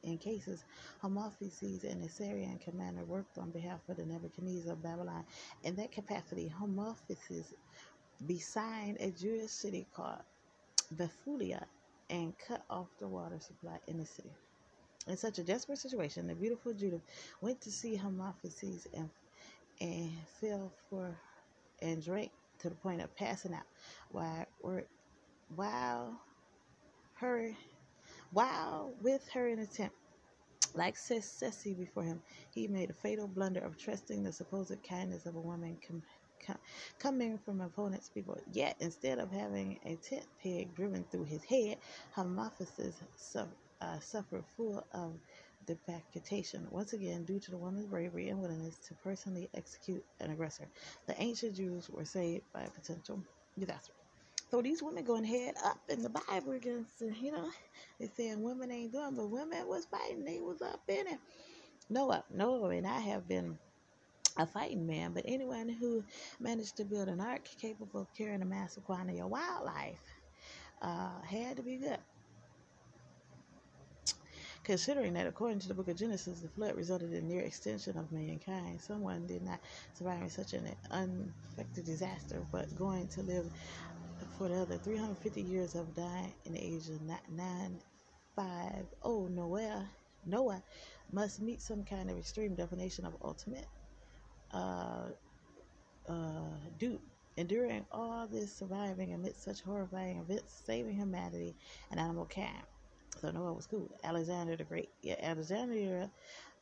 in 0.04 0.18
cases 0.20 0.66
Harmophyses 1.02 1.86
an 1.86 2.04
Assyrian 2.04 2.60
commander 2.60 3.06
worked 3.06 3.38
on 3.38 3.52
behalf 3.52 3.88
of 3.90 3.98
the 3.98 4.06
Nebuchadnezzar 4.06 4.74
of 4.74 4.84
Babylon. 4.84 5.26
In 5.64 5.78
that 5.78 5.94
capacity, 5.94 6.50
Harmophyses 6.50 7.54
besieged 8.26 8.98
a 9.02 9.12
Jewish 9.12 9.52
city 9.52 9.86
called 9.92 10.24
Bethulia 10.94 11.68
and 12.10 12.38
cut 12.38 12.66
off 12.70 12.98
the 13.00 13.10
water 13.10 13.40
supply 13.40 13.80
in 13.88 13.98
the 14.00 14.06
city. 14.08 14.38
In 15.08 15.18
such 15.18 15.40
a 15.40 15.44
desperate 15.46 15.80
situation, 15.80 16.28
the 16.28 16.36
beautiful 16.36 16.74
Judith 16.74 17.04
went 17.42 17.62
to 17.64 17.72
see 17.72 17.98
Harmophyses 17.98 18.88
and 18.94 19.12
and 19.82 20.28
fell 20.30 20.76
for 20.90 21.22
and 21.82 22.04
drank 22.04 22.32
to 22.60 22.70
the 22.70 22.76
point 22.76 23.02
of 23.02 23.16
passing 23.16 23.54
out. 23.54 23.66
While, 24.12 24.46
while 25.56 26.20
her, 27.16 27.52
while 28.32 28.94
with 29.02 29.28
her 29.30 29.48
in 29.48 29.60
a 29.60 29.66
tent, 29.66 29.92
like 30.74 30.98
Ceci 30.98 31.74
before 31.74 32.04
him, 32.04 32.22
he 32.54 32.68
made 32.68 32.90
a 32.90 32.94
fatal 32.94 33.28
blunder 33.28 33.62
of 33.62 33.78
trusting 33.78 34.24
the 34.24 34.32
supposed 34.32 34.76
kindness 34.88 35.26
of 35.26 35.36
a 35.36 35.40
woman 35.40 35.78
com, 35.88 36.02
com, 36.46 36.58
coming 37.00 37.38
from 37.38 37.62
opponent's 37.62 38.10
people. 38.10 38.40
Yet, 38.52 38.76
instead 38.80 39.20
of 39.20 39.32
having 39.32 39.80
a 39.86 39.96
tent 39.96 40.26
peg 40.44 40.76
driven 40.76 41.06
through 41.06 41.26
his 41.26 41.44
head, 41.44 41.78
Harmophyses 42.16 42.96
suffered, 43.16 43.56
uh, 43.82 44.00
suffered 44.00 44.44
full 44.58 44.86
of 44.94 45.14
decapitation, 45.66 46.68
once 46.72 46.94
again 46.94 47.26
due 47.26 47.40
to 47.40 47.52
the 47.52 47.58
woman's 47.58 47.88
bravery 47.88 48.30
and 48.30 48.40
willingness 48.40 48.78
to 48.88 48.94
personally 48.96 49.50
execute 49.54 50.04
an 50.20 50.32
aggressor. 50.32 50.68
The 51.08 51.22
ancient 51.22 51.56
Jews 51.56 51.90
were 51.90 52.06
saved 52.06 52.46
by 52.54 52.64
a 52.64 52.70
potential 52.70 53.24
disaster. 53.58 53.94
So 54.52 54.62
these 54.62 54.84
women 54.84 55.04
going 55.04 55.26
head 55.26 55.56
up 55.64 55.80
in 55.90 56.04
the 56.04 56.10
Bible 56.10 56.54
against, 56.54 57.02
you 57.02 57.32
know, 57.32 57.50
they 58.00 58.08
saying 58.08 58.42
women 58.42 58.72
ain't 58.72 58.94
doing, 58.94 59.16
but 59.16 59.30
women 59.30 59.68
was 59.68 59.86
fighting. 59.86 60.24
They 60.24 60.40
was 60.40 60.62
up 60.62 60.82
in 60.88 61.08
it. 61.08 61.20
Noah, 61.90 62.24
Noah, 62.34 62.70
and 62.70 62.88
I 62.88 63.00
have 63.00 63.28
been 63.28 63.58
a 64.38 64.46
fighting 64.46 64.86
man, 64.86 65.14
but 65.14 65.24
anyone 65.28 65.70
who 65.70 66.04
managed 66.40 66.78
to 66.78 66.86
build 66.86 67.08
an 67.08 67.22
ark 67.22 67.48
capable 67.60 68.02
of 68.02 68.14
carrying 68.18 68.42
a 68.42 68.46
massive 68.46 68.84
quantity 68.84 69.20
of 69.20 69.30
wildlife 69.30 70.02
uh, 70.82 71.22
had 71.22 71.58
to 71.58 71.64
be 71.64 71.78
good. 71.78 72.00
Considering 74.66 75.14
that, 75.14 75.28
according 75.28 75.60
to 75.60 75.68
the 75.68 75.76
book 75.76 75.90
of 75.90 75.96
Genesis, 75.96 76.40
the 76.40 76.48
flood 76.48 76.76
resulted 76.76 77.14
in 77.14 77.28
near 77.28 77.42
extinction 77.42 77.96
of 78.00 78.12
mankind, 78.12 78.82
someone 78.82 79.28
did 79.28 79.44
not 79.44 79.60
survive 79.94 80.24
in 80.24 80.30
such 80.30 80.54
an 80.54 80.68
unexpected 80.90 81.86
disaster, 81.86 82.44
but 82.52 82.76
going 82.76 83.08
to 83.08 83.22
live 83.22 83.48
for 84.40 84.50
the 84.50 84.56
other 84.56 84.80
350 84.80 85.40
years 85.40 85.76
of 85.76 85.96
dying 85.96 86.34
in 86.46 86.54
the 86.54 86.60
age 86.60 86.90
of 86.90 87.00
950, 87.04 89.36
Noah, 89.36 89.88
Noah 90.26 90.64
must 91.12 91.44
meet 91.44 91.62
some 91.62 91.84
kind 91.84 92.10
of 92.10 92.18
extreme 92.18 92.56
definition 92.56 93.06
of 93.06 93.14
ultimate 93.24 93.68
uh, 94.52 95.10
uh, 96.10 96.58
dude. 96.80 97.00
Enduring 97.38 97.86
all 97.92 98.26
this, 98.26 98.56
surviving 98.56 99.14
amidst 99.14 99.44
such 99.44 99.62
horrifying 99.62 100.18
events, 100.18 100.64
saving 100.66 100.96
humanity 100.96 101.56
and 101.92 102.00
animal 102.00 102.26
kind. 102.26 102.64
So 103.16 103.32
Noah 103.32 103.54
was 103.54 103.68
cool. 103.68 103.92
Alexander 104.04 104.58
the 104.58 104.66
Great. 104.66 104.90
Yeah, 105.02 105.16
Alexander, 105.22 106.12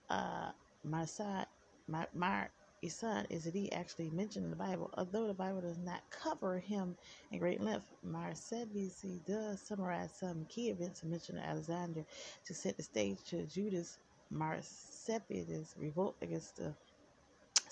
uh, 0.10 0.52
my 0.84 1.06
son, 1.06 1.46
my, 1.88 2.08
my 2.14 2.48
son 2.90 3.28
is 3.30 3.48
actually 3.74 4.10
mentioned 4.12 4.46
in 4.46 4.52
the 4.52 4.58
Bible, 4.58 4.92
although 4.98 5.28
the 5.28 5.34
Bible 5.34 5.62
does 5.62 5.80
not 5.80 6.04
cover 6.12 6.60
him 6.60 6.98
in 7.32 7.40
great 7.40 7.62
length. 7.62 7.88
Marseilles 8.04 9.06
does 9.26 9.68
summarize 9.68 10.18
some 10.20 10.46
key 10.48 10.70
events 10.70 11.04
mentioned 11.04 11.40
Alexander 11.40 12.06
to 12.46 12.54
set 12.54 12.78
the 12.78 12.84
stage 12.84 13.24
to 13.26 13.48
Judas 13.48 14.00
Marseilles' 14.32 15.76
revolt 15.78 16.18
against 16.22 16.58
the 16.58 16.76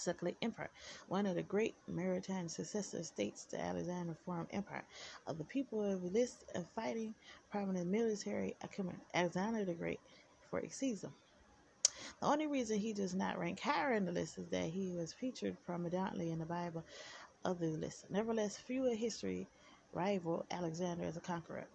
Seleucid 0.02 0.36
Empire, 0.42 0.72
one 1.10 1.28
of 1.28 1.36
the 1.36 1.44
great 1.44 1.76
maritime 1.88 2.48
successor 2.48 3.04
states 3.04 3.46
to 3.46 3.62
Alexander 3.62 4.16
formed 4.26 4.48
empire. 4.52 4.84
Of 5.28 5.38
the 5.38 5.44
people 5.44 5.84
of 5.84 6.12
this 6.12 6.44
fighting 6.76 7.14
prominent 7.52 7.88
military 7.88 8.56
Alexander 9.14 9.64
the 9.64 9.74
Great 9.76 10.00
for 10.50 10.60
exceeds 10.60 11.02
them. 11.02 11.14
The 12.20 12.26
only 12.28 12.48
reason 12.48 12.80
he 12.80 12.94
does 12.94 13.14
not 13.14 13.38
rank 13.38 13.60
higher 13.60 13.94
in 13.94 14.06
the 14.06 14.12
list 14.12 14.40
is 14.40 14.48
that 14.48 14.66
he 14.66 14.92
was 14.92 15.14
featured 15.14 15.56
prominently 15.66 16.32
in 16.32 16.40
the 16.40 16.46
Bible 16.46 16.84
of 17.46 17.60
the 17.60 17.68
list. 17.68 18.06
Nevertheless, 18.10 18.58
few 18.58 18.88
in 18.88 18.98
history 18.98 19.48
rival 19.94 20.46
Alexander 20.50 21.04
as 21.04 21.18
a 21.18 21.22
conqueror. 21.22 21.66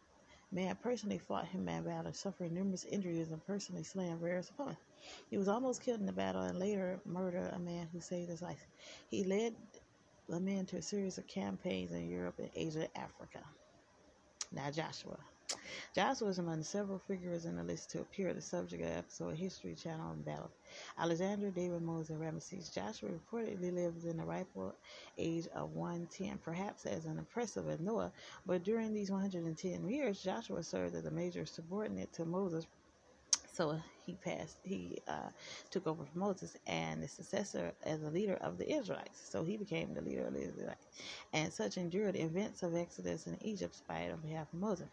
Man 0.51 0.77
personally 0.83 1.19
fought 1.19 1.47
him 1.47 1.69
in 1.69 1.85
battle, 1.85 2.13
suffering 2.13 2.55
numerous 2.55 2.85
injuries 2.85 3.31
and 3.31 3.45
personally 3.47 3.85
slaying 3.85 4.19
various 4.19 4.51
opponents. 4.51 4.81
He 5.31 5.39
was 5.39 5.49
almost 5.49 5.83
killed 5.83 6.01
in 6.01 6.07
the 6.07 6.13
battle 6.13 6.43
and 6.43 6.59
later 6.59 7.01
murdered 7.05 7.53
a 7.53 7.59
man 7.59 7.89
who 7.93 8.01
saved 8.01 8.31
his 8.31 8.43
life. 8.43 8.67
He 9.09 9.25
led 9.25 9.55
the 10.29 10.41
men 10.41 10.67
to 10.67 10.77
a 10.77 10.83
series 10.83 11.19
of 11.19 11.27
campaigns 11.27 11.93
in 11.93 12.09
Europe 12.09 12.39
and 12.39 12.51
Asia 12.55 12.89
Africa. 12.97 13.45
Now 14.53 14.71
Joshua. 14.71 15.19
Joshua 15.95 16.29
is 16.29 16.39
among 16.41 16.65
several 16.65 16.99
figures 16.99 17.45
in 17.45 17.57
the 17.57 17.63
list 17.63 17.91
to 17.91 18.01
appear 18.01 18.35
the 18.35 18.41
subject 18.43 18.83
of 18.83 18.91
episode 18.91 19.37
History 19.37 19.75
Channel 19.77 20.11
and 20.11 20.25
Battle. 20.25 20.51
Alexander, 20.99 21.51
David, 21.51 21.83
Moses, 21.83 22.11
and 22.11 22.21
Ramesses. 22.21 22.75
Joshua 22.75 23.11
reportedly 23.11 23.73
lived 23.73 24.05
in 24.05 24.17
the 24.17 24.25
ripe 24.25 24.49
age 25.19 25.47
of 25.55 25.73
110, 25.73 26.39
perhaps 26.39 26.85
as 26.85 27.07
an 27.07 27.19
impressive 27.19 27.69
as 27.69 27.79
Noah, 27.79 28.13
but 28.45 28.65
during 28.65 28.93
these 28.93 29.11
110 29.11 29.89
years, 29.89 30.21
Joshua 30.21 30.63
served 30.63 30.97
as 30.97 31.07
a 31.07 31.11
major 31.11 31.47
subordinate 31.47 32.13
to 32.15 32.25
Moses 32.25 32.67
so 33.57 33.81
he 34.07 34.17
passed 34.17 34.59
he 34.65 34.99
uh, 35.09 35.31
took 35.71 35.87
over 35.87 36.05
from 36.05 36.21
moses 36.21 36.57
and 36.67 37.03
the 37.03 37.09
successor 37.09 37.73
as 37.85 38.03
a 38.03 38.11
leader 38.11 38.37
of 38.37 38.59
the 38.59 38.71
israelites. 38.73 39.21
So 39.31 39.45
he 39.45 39.57
became 39.57 39.95
the 39.95 40.03
leader 40.03 40.27
of 40.27 40.35
the 40.35 40.43
israelites. 40.43 40.87
And 41.33 41.53
such 41.53 41.79
endured 41.79 42.15
the 42.17 42.23
events 42.23 42.63
of 42.63 42.77
exodus 42.77 43.27
in 43.27 43.39
egypt 43.43 43.77
spied 43.77 44.13
on 44.13 44.21
behalf 44.21 44.53
of 44.53 44.61
moses. 44.61 44.89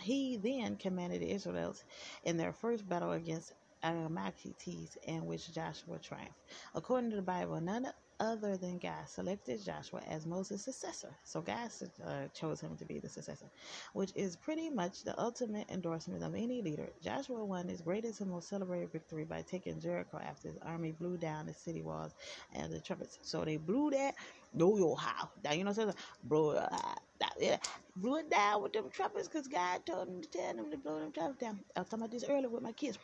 He 0.00 0.38
then 0.38 0.76
commanded 0.76 1.22
the 1.22 1.30
israelites 1.32 1.84
in 2.24 2.38
their 2.38 2.54
first 2.54 2.88
battle 2.88 3.12
against 3.12 3.54
Amalekites 3.84 4.96
in 5.04 5.26
which 5.26 5.52
Joshua 5.54 5.98
triumphed. 6.00 6.40
According 6.74 7.10
to 7.10 7.16
the 7.16 7.22
Bible, 7.22 7.60
none 7.60 7.86
other 8.20 8.56
than 8.56 8.78
God 8.78 9.08
selected 9.08 9.64
Joshua 9.64 10.00
as 10.08 10.26
Moses' 10.26 10.64
successor. 10.64 11.14
So 11.24 11.42
God 11.42 11.70
uh, 12.04 12.28
chose 12.28 12.60
him 12.60 12.76
to 12.78 12.84
be 12.86 12.98
the 13.00 13.08
successor, 13.08 13.50
which 13.92 14.12
is 14.16 14.36
pretty 14.36 14.70
much 14.70 15.04
the 15.04 15.18
ultimate 15.20 15.70
endorsement 15.70 16.22
of 16.24 16.34
any 16.34 16.62
leader. 16.62 16.90
Joshua 17.02 17.44
won 17.44 17.68
his 17.68 17.82
greatest 17.82 18.20
and 18.20 18.30
most 18.30 18.48
celebrated 18.48 18.92
victory 18.92 19.24
by 19.24 19.42
taking 19.42 19.80
Jericho 19.80 20.18
after 20.18 20.48
his 20.48 20.58
army 20.58 20.92
blew 20.92 21.18
down 21.18 21.46
the 21.46 21.54
city 21.54 21.82
walls 21.82 22.14
and 22.54 22.72
the 22.72 22.80
trumpets. 22.80 23.18
So 23.22 23.44
they 23.44 23.58
blew 23.58 23.90
that, 23.90 24.14
know 24.54 24.76
your 24.78 24.96
how. 24.96 25.30
Now, 25.44 25.52
you 25.52 25.64
know 25.64 25.70
what 25.70 25.78
I'm 25.78 25.92
saying? 25.92 25.98
Blew, 26.24 26.50
uh, 26.56 26.94
yeah, 27.38 27.58
blew 27.96 28.18
it 28.18 28.30
down 28.30 28.62
with 28.62 28.72
them 28.72 28.90
trumpets 28.90 29.28
because 29.28 29.48
God 29.48 29.84
told 29.86 30.08
them 30.08 30.22
to 30.22 30.28
tell 30.28 30.54
them 30.54 30.70
to 30.70 30.78
blow 30.78 31.00
them 31.00 31.12
trumpets 31.12 31.40
down. 31.40 31.60
I 31.76 31.80
was 31.80 31.88
talking 31.88 32.04
about 32.04 32.12
this 32.12 32.24
earlier 32.28 32.48
with 32.48 32.62
my 32.62 32.72
kids. 32.72 32.98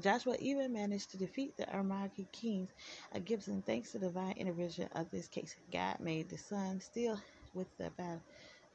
Joshua 0.00 0.36
even 0.40 0.72
managed 0.72 1.10
to 1.12 1.18
defeat 1.18 1.56
the 1.56 1.74
Amalekite 1.74 2.32
kings 2.32 2.74
of 3.12 3.24
Gibeon 3.24 3.62
thanks 3.62 3.92
to 3.92 4.00
divine 4.00 4.34
intervention 4.36 4.88
of 4.92 5.10
this 5.10 5.28
case. 5.28 5.56
God 5.72 6.00
made 6.00 6.30
the 6.30 6.38
sun 6.38 6.80
still 6.80 7.20
with 7.54 7.68
the 7.78 7.90
battle. 7.90 8.24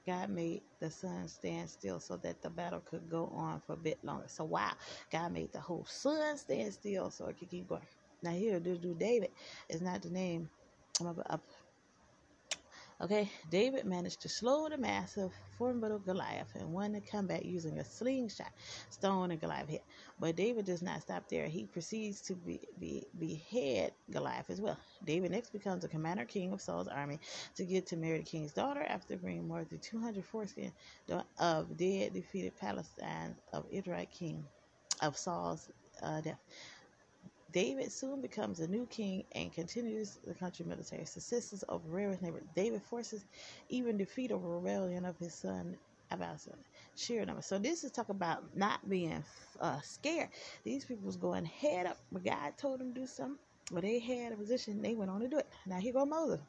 God 0.05 0.29
made 0.31 0.63
the 0.79 0.91
sun 0.91 1.27
stand 1.29 1.69
still 1.69 1.99
so 1.99 2.17
that 2.17 2.41
the 2.41 2.49
battle 2.49 2.81
could 2.81 3.09
go 3.09 3.27
on 3.27 3.61
for 3.61 3.73
a 3.73 3.77
bit 3.77 4.03
longer. 4.03 4.27
So 4.29 4.45
wow, 4.45 4.73
God 5.11 5.33
made 5.33 5.53
the 5.53 5.61
whole 5.61 5.85
sun 5.85 6.37
stand 6.37 6.73
still 6.73 7.11
so 7.11 7.27
it 7.27 7.37
could 7.39 7.49
keep 7.51 7.67
going. 7.67 7.87
Now 8.23 8.31
here, 8.31 8.59
dude 8.59 8.99
David 8.99 9.31
is 9.69 9.81
not 9.81 10.01
the 10.03 10.11
name 10.11 10.49
Okay, 13.01 13.31
David 13.49 13.85
managed 13.85 14.21
to 14.21 14.29
slow 14.29 14.69
the 14.69 14.77
massive, 14.77 15.33
formidable 15.57 15.97
Goliath 15.97 16.53
and 16.53 16.71
won 16.71 16.91
the 16.91 17.01
combat 17.01 17.43
using 17.43 17.79
a 17.79 17.83
slingshot, 17.83 18.51
stone, 18.91 19.31
and 19.31 19.41
Goliath 19.41 19.69
head. 19.69 19.81
But 20.19 20.35
David 20.35 20.65
does 20.65 20.83
not 20.83 21.01
stop 21.01 21.27
there. 21.27 21.47
He 21.47 21.65
proceeds 21.65 22.21
to 22.21 22.35
be, 22.35 22.59
be, 22.79 23.07
behead 23.17 23.93
Goliath 24.11 24.51
as 24.51 24.61
well. 24.61 24.77
David 25.03 25.31
next 25.31 25.51
becomes 25.51 25.81
the 25.81 25.87
commander 25.87 26.25
king 26.25 26.53
of 26.53 26.61
Saul's 26.61 26.87
army 26.87 27.19
to 27.55 27.65
get 27.65 27.87
to 27.87 27.97
marry 27.97 28.19
the 28.19 28.23
king's 28.23 28.53
daughter 28.53 28.83
after 28.83 29.17
bringing 29.17 29.47
more 29.47 29.63
than 29.63 29.79
200 29.79 30.23
foreskin 30.23 30.71
of 31.39 31.75
dead, 31.77 32.13
defeated 32.13 32.55
Palestine 32.59 33.35
of 33.51 33.65
Israel 33.71 34.05
king 34.11 34.45
of 35.01 35.17
Saul's 35.17 35.71
uh, 36.03 36.21
death. 36.21 36.39
David 37.51 37.91
soon 37.91 38.21
becomes 38.21 38.59
a 38.59 38.67
new 38.67 38.85
king 38.87 39.23
and 39.33 39.51
continues 39.53 40.19
the 40.25 40.33
country 40.33 40.65
military 40.65 41.05
successes 41.05 41.63
over 41.69 41.87
various 41.89 42.21
neighbors. 42.21 42.43
David 42.55 42.81
forces 42.83 43.25
even 43.69 43.97
defeat 43.97 44.31
over 44.31 44.47
rebellion 44.57 45.05
of 45.05 45.17
his 45.17 45.33
son 45.33 45.77
Absalom. 46.11 46.59
Sheer 46.95 47.25
number. 47.25 47.41
So 47.41 47.57
this 47.57 47.83
is 47.83 47.91
talk 47.91 48.09
about 48.09 48.55
not 48.55 48.87
being 48.89 49.23
uh, 49.59 49.79
scared. 49.81 50.29
These 50.63 50.85
people 50.85 51.05
was 51.05 51.15
going 51.15 51.45
head 51.45 51.85
up, 51.85 51.97
but 52.11 52.25
God 52.25 52.57
told 52.57 52.79
them 52.79 52.93
to 52.93 53.01
do 53.01 53.07
something. 53.07 53.37
But 53.71 53.83
they 53.83 53.99
had 53.99 54.33
a 54.33 54.35
position, 54.35 54.81
they 54.81 54.95
went 54.95 55.09
on 55.09 55.21
to 55.21 55.29
do 55.29 55.37
it. 55.37 55.47
Now 55.65 55.79
here 55.79 55.93
go 55.93 56.05
Moses. 56.05 56.41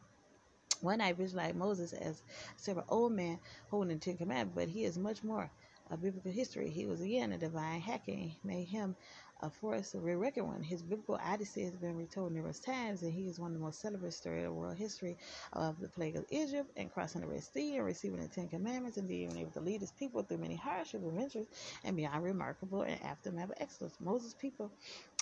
One 0.80 0.98
night 0.98 1.16
visualized 1.16 1.54
Moses 1.54 1.92
as 1.92 2.22
several 2.56 2.86
old 2.88 3.12
man 3.12 3.38
holding 3.70 3.96
the 3.96 4.04
Ten 4.04 4.16
Commandments, 4.16 4.56
but 4.56 4.68
he 4.68 4.84
is 4.84 4.98
much 4.98 5.22
more 5.22 5.48
a 5.90 5.96
biblical 5.96 6.32
history. 6.32 6.70
He 6.70 6.86
was 6.86 7.00
again 7.00 7.32
a 7.32 7.38
divine 7.38 7.80
hacking, 7.80 8.34
made 8.42 8.66
him 8.66 8.96
a 9.42 9.50
force 9.50 9.94
of 9.94 10.04
record 10.04 10.44
one. 10.44 10.62
His 10.62 10.82
biblical 10.82 11.18
odyssey 11.22 11.64
has 11.64 11.74
been 11.74 11.96
retold 11.96 12.32
numerous 12.32 12.60
times, 12.60 13.02
and 13.02 13.12
he 13.12 13.28
is 13.28 13.40
one 13.40 13.50
of 13.50 13.58
the 13.58 13.64
most 13.64 13.80
celebrated 13.80 14.14
stories 14.14 14.46
of 14.46 14.54
world 14.54 14.76
history 14.76 15.16
of 15.52 15.80
the 15.80 15.88
plague 15.88 16.16
of 16.16 16.24
Egypt 16.30 16.70
and 16.76 16.92
crossing 16.92 17.20
the 17.20 17.26
Red 17.26 17.42
Sea 17.42 17.76
and 17.76 17.84
receiving 17.84 18.20
the 18.20 18.28
Ten 18.28 18.48
Commandments 18.48 18.96
and 18.96 19.08
being 19.08 19.36
able 19.36 19.50
to 19.50 19.60
lead 19.60 19.80
his 19.80 19.92
people 19.92 20.22
through 20.22 20.38
many 20.38 20.56
hardships, 20.56 21.04
adventures, 21.04 21.46
and 21.84 21.96
beyond 21.96 22.22
remarkable 22.22 22.82
and 22.82 23.02
aftermath 23.02 23.50
of 23.50 23.56
excellence. 23.58 23.96
Moses' 24.00 24.34
people 24.34 24.70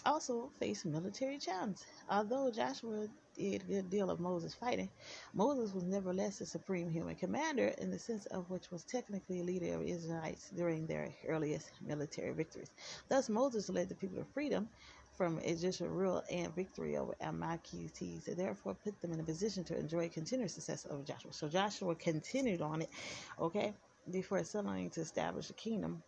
also 0.05 0.51
faced 0.59 0.85
military 0.87 1.39
challenges. 1.39 1.87
Although 2.09 2.51
Joshua 2.51 3.07
a 3.41 3.59
good 3.59 3.91
deal 3.91 4.11
of 4.11 4.21
Moses 4.21 4.55
fighting, 4.55 4.91
Moses 5.35 5.75
was 5.75 5.85
nevertheless 5.85 6.39
the 6.39 6.47
supreme 6.47 6.91
human 6.91 7.17
commander 7.17 7.69
in 7.79 7.91
the 7.91 7.99
sense 7.99 8.27
of 8.27 8.51
which 8.51 8.71
was 8.71 8.85
technically 8.85 9.41
a 9.41 9.45
leader 9.45 9.75
of 9.75 9.83
Israelites 9.83 10.51
during 10.51 10.87
their 10.87 11.09
earliest 11.29 11.71
military 11.81 12.33
victories. 12.33 12.71
Thus, 13.09 13.29
Moses 13.29 13.69
led 13.69 13.89
the 13.89 13.95
people 13.95 14.19
to 14.19 14.25
freedom 14.25 14.69
from 15.17 15.39
Egyptian 15.41 15.91
rule 15.91 16.23
and 16.31 16.55
victory 16.55 16.97
over 16.97 17.15
Amalekites, 17.21 18.29
and 18.29 18.37
therefore 18.37 18.75
put 18.75 19.01
them 19.03 19.13
in 19.13 19.21
a 19.21 19.25
position 19.25 19.65
to 19.65 19.79
enjoy 19.79 20.09
continued 20.09 20.51
success 20.51 20.87
over 20.91 21.03
Joshua. 21.03 21.33
So 21.33 21.49
Joshua 21.49 21.95
continued 21.95 22.63
on 22.63 22.83
it, 22.83 22.91
okay, 23.39 23.75
before 24.11 24.43
settling 24.45 24.91
to 24.91 25.01
establish 25.01 25.51
a 25.51 25.55
kingdom 25.55 26.03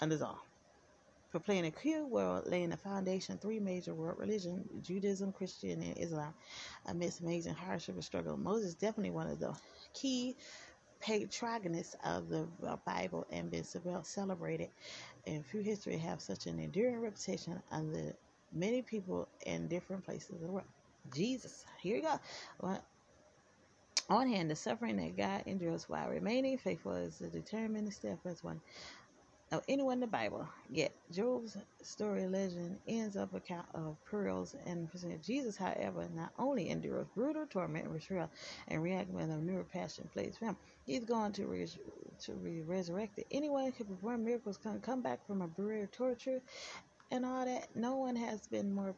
under 0.00 0.24
all 0.24 0.47
for 1.30 1.40
playing 1.40 1.66
a 1.66 1.70
key 1.72 1.96
role 1.98 2.42
laying 2.46 2.70
the 2.70 2.76
foundation 2.76 3.34
of 3.34 3.40
three 3.40 3.60
major 3.60 3.94
world 3.94 4.18
religions 4.18 4.66
Judaism, 4.86 5.32
Christian, 5.32 5.82
and 5.82 5.98
Islam 5.98 6.34
amidst 6.86 7.20
amazing 7.20 7.54
hardship 7.54 7.96
and 7.96 8.04
struggle. 8.04 8.36
Moses 8.36 8.74
definitely 8.74 9.10
one 9.12 9.28
of 9.28 9.40
the 9.40 9.58
key 9.94 10.36
protagonists 11.00 11.96
of 12.04 12.28
the 12.28 12.48
uh, 12.66 12.76
Bible 12.86 13.26
and 13.30 13.50
been 13.50 13.64
celebrated 14.04 14.70
and 15.26 15.46
few 15.46 15.60
history 15.60 15.98
have 15.98 16.20
such 16.20 16.46
an 16.46 16.58
enduring 16.60 17.00
reputation 17.00 17.62
under 17.70 18.14
many 18.52 18.82
people 18.82 19.28
in 19.46 19.68
different 19.68 20.04
places 20.04 20.30
of 20.32 20.40
the 20.40 20.48
world. 20.48 20.66
Jesus, 21.12 21.64
here 21.80 21.96
you 21.96 22.02
go. 22.02 22.16
Well, 22.60 22.84
on 24.10 24.28
hand, 24.28 24.50
the 24.50 24.56
suffering 24.56 24.96
that 24.98 25.16
God 25.16 25.44
endures 25.46 25.88
while 25.88 26.08
remaining 26.08 26.58
faithful 26.58 26.94
is 26.94 27.18
the 27.18 27.28
determined 27.28 27.92
steadfast 27.92 28.44
one 28.44 28.60
of 29.52 29.64
anyone 29.68 29.94
in 29.94 30.00
the 30.00 30.08
Bible. 30.08 30.48
Yet 30.70 30.94
Job's 31.12 31.56
story 31.82 32.26
legend 32.28 32.80
ends 32.88 33.16
up 33.16 33.34
account 33.34 33.68
of 33.74 33.98
pearls 34.04 34.54
and. 34.54 34.90
Jesus, 35.22 35.56
however, 35.56 36.08
not 36.10 36.32
only 36.38 36.70
endures 36.70 37.06
brutal 37.14 37.46
torment 37.46 37.86
and 37.86 37.94
betrayal 37.94 38.30
and 38.68 38.82
reaction 38.82 39.18
of 39.30 39.42
newer 39.42 39.64
passion 39.64 40.08
plays 40.08 40.38
for 40.38 40.46
him, 40.46 40.58
he's 40.86 41.04
going 41.06 41.32
to 41.34 41.46
re- 41.46 41.68
to 42.20 42.32
be 42.34 42.62
resurrected. 42.62 43.26
Anyone 43.30 43.72
can 43.72 43.86
perform 43.86 44.24
miracles, 44.24 44.58
can 44.58 44.80
come 44.80 45.02
back 45.02 45.26
from 45.26 45.42
a 45.42 45.48
brutal 45.48 45.88
torture 45.88 46.42
and 47.10 47.26
all 47.26 47.44
that. 47.46 47.76
No 47.76 47.96
one 47.96 48.16
has 48.16 48.48
been 48.48 48.72
more 48.72 48.96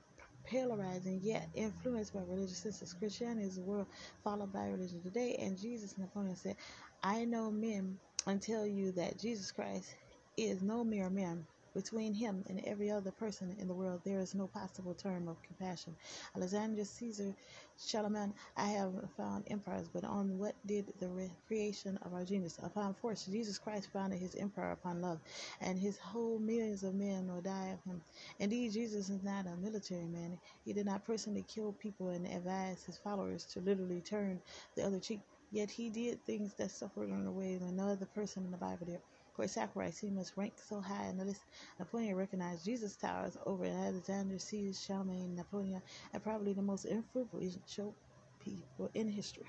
polarizing 0.50 1.20
yet 1.22 1.50
influenced 1.54 2.14
by 2.14 2.20
religious 2.22 2.60
systems. 2.62 2.94
Christianity 2.94 3.46
is 3.48 3.56
the 3.56 3.62
world 3.62 3.88
followed 4.24 4.52
by 4.52 4.66
religion 4.66 5.02
today, 5.02 5.36
and 5.40 5.58
Jesus 5.58 5.98
Napoleon 5.98 6.36
said, 6.36 6.56
I 7.02 7.24
know 7.26 7.50
men 7.52 8.00
and 8.26 8.42
tell 8.42 8.66
you 8.66 8.92
that 8.94 9.18
Jesus 9.18 9.52
Christ 9.52 9.96
is 10.40 10.62
no 10.62 10.84
mere 10.84 11.10
man. 11.10 11.46
Between 11.74 12.14
him 12.14 12.44
and 12.48 12.60
every 12.66 12.90
other 12.90 13.12
person 13.12 13.54
in 13.60 13.68
the 13.68 13.74
world, 13.74 14.02
there 14.04 14.20
is 14.20 14.34
no 14.34 14.48
possible 14.48 14.94
term 14.94 15.28
of 15.28 15.42
compassion. 15.42 15.96
Alexander 16.36 16.84
Caesar 16.84 17.34
Charlemagne, 17.78 18.34
I 18.56 18.66
have 18.68 18.92
found 19.16 19.44
empires, 19.48 19.88
but 19.92 20.04
on 20.04 20.38
what 20.38 20.56
did 20.66 20.92
the 21.00 21.30
creation 21.46 21.98
of 22.02 22.14
our 22.14 22.24
genius? 22.24 22.58
Upon 22.62 22.94
force. 22.94 23.26
Jesus 23.26 23.58
Christ 23.58 23.88
founded 23.92 24.20
his 24.20 24.34
empire 24.34 24.72
upon 24.72 25.00
love, 25.02 25.20
and 25.60 25.78
his 25.78 25.98
whole 25.98 26.38
millions 26.40 26.82
of 26.84 26.94
men 26.94 27.28
will 27.28 27.42
die 27.42 27.68
of 27.68 27.84
him. 27.84 28.02
Indeed, 28.40 28.72
Jesus 28.72 29.10
is 29.10 29.22
not 29.22 29.46
a 29.46 29.56
military 29.56 30.06
man. 30.06 30.38
He 30.64 30.72
did 30.72 30.86
not 30.86 31.06
personally 31.06 31.44
kill 31.48 31.72
people 31.72 32.10
and 32.10 32.26
advise 32.26 32.84
his 32.84 32.98
followers 32.98 33.44
to 33.54 33.60
literally 33.60 34.00
turn 34.00 34.40
the 34.76 34.84
other 34.86 35.00
cheek. 35.00 35.20
Yet 35.52 35.70
he 35.70 35.90
did 35.90 36.24
things 36.26 36.54
that 36.54 36.70
suffered 36.72 37.10
in 37.10 37.26
a 37.26 37.32
way 37.32 37.56
that 37.56 37.72
no 37.72 37.88
other 37.88 38.06
person 38.06 38.44
in 38.44 38.50
the 38.50 38.58
Bible 38.58 38.86
did. 38.86 39.00
For 39.40 39.48
sacrifice, 39.48 39.98
he 39.98 40.10
must 40.10 40.36
rank 40.36 40.52
so 40.58 40.82
high 40.82 41.06
in 41.06 41.16
the 41.16 41.24
list. 41.24 41.40
Napoleon 41.78 42.14
recognized 42.14 42.62
Jesus 42.62 42.94
towers 42.94 43.38
over 43.46 43.64
Alexander 43.64 44.38
Caesar, 44.38 44.78
Charlemagne, 44.78 45.34
Napoleon, 45.34 45.80
and 46.12 46.22
probably 46.22 46.52
the 46.52 46.60
most 46.60 46.84
influential 46.84 47.94
people 48.38 48.90
in 48.92 49.08
history. 49.08 49.46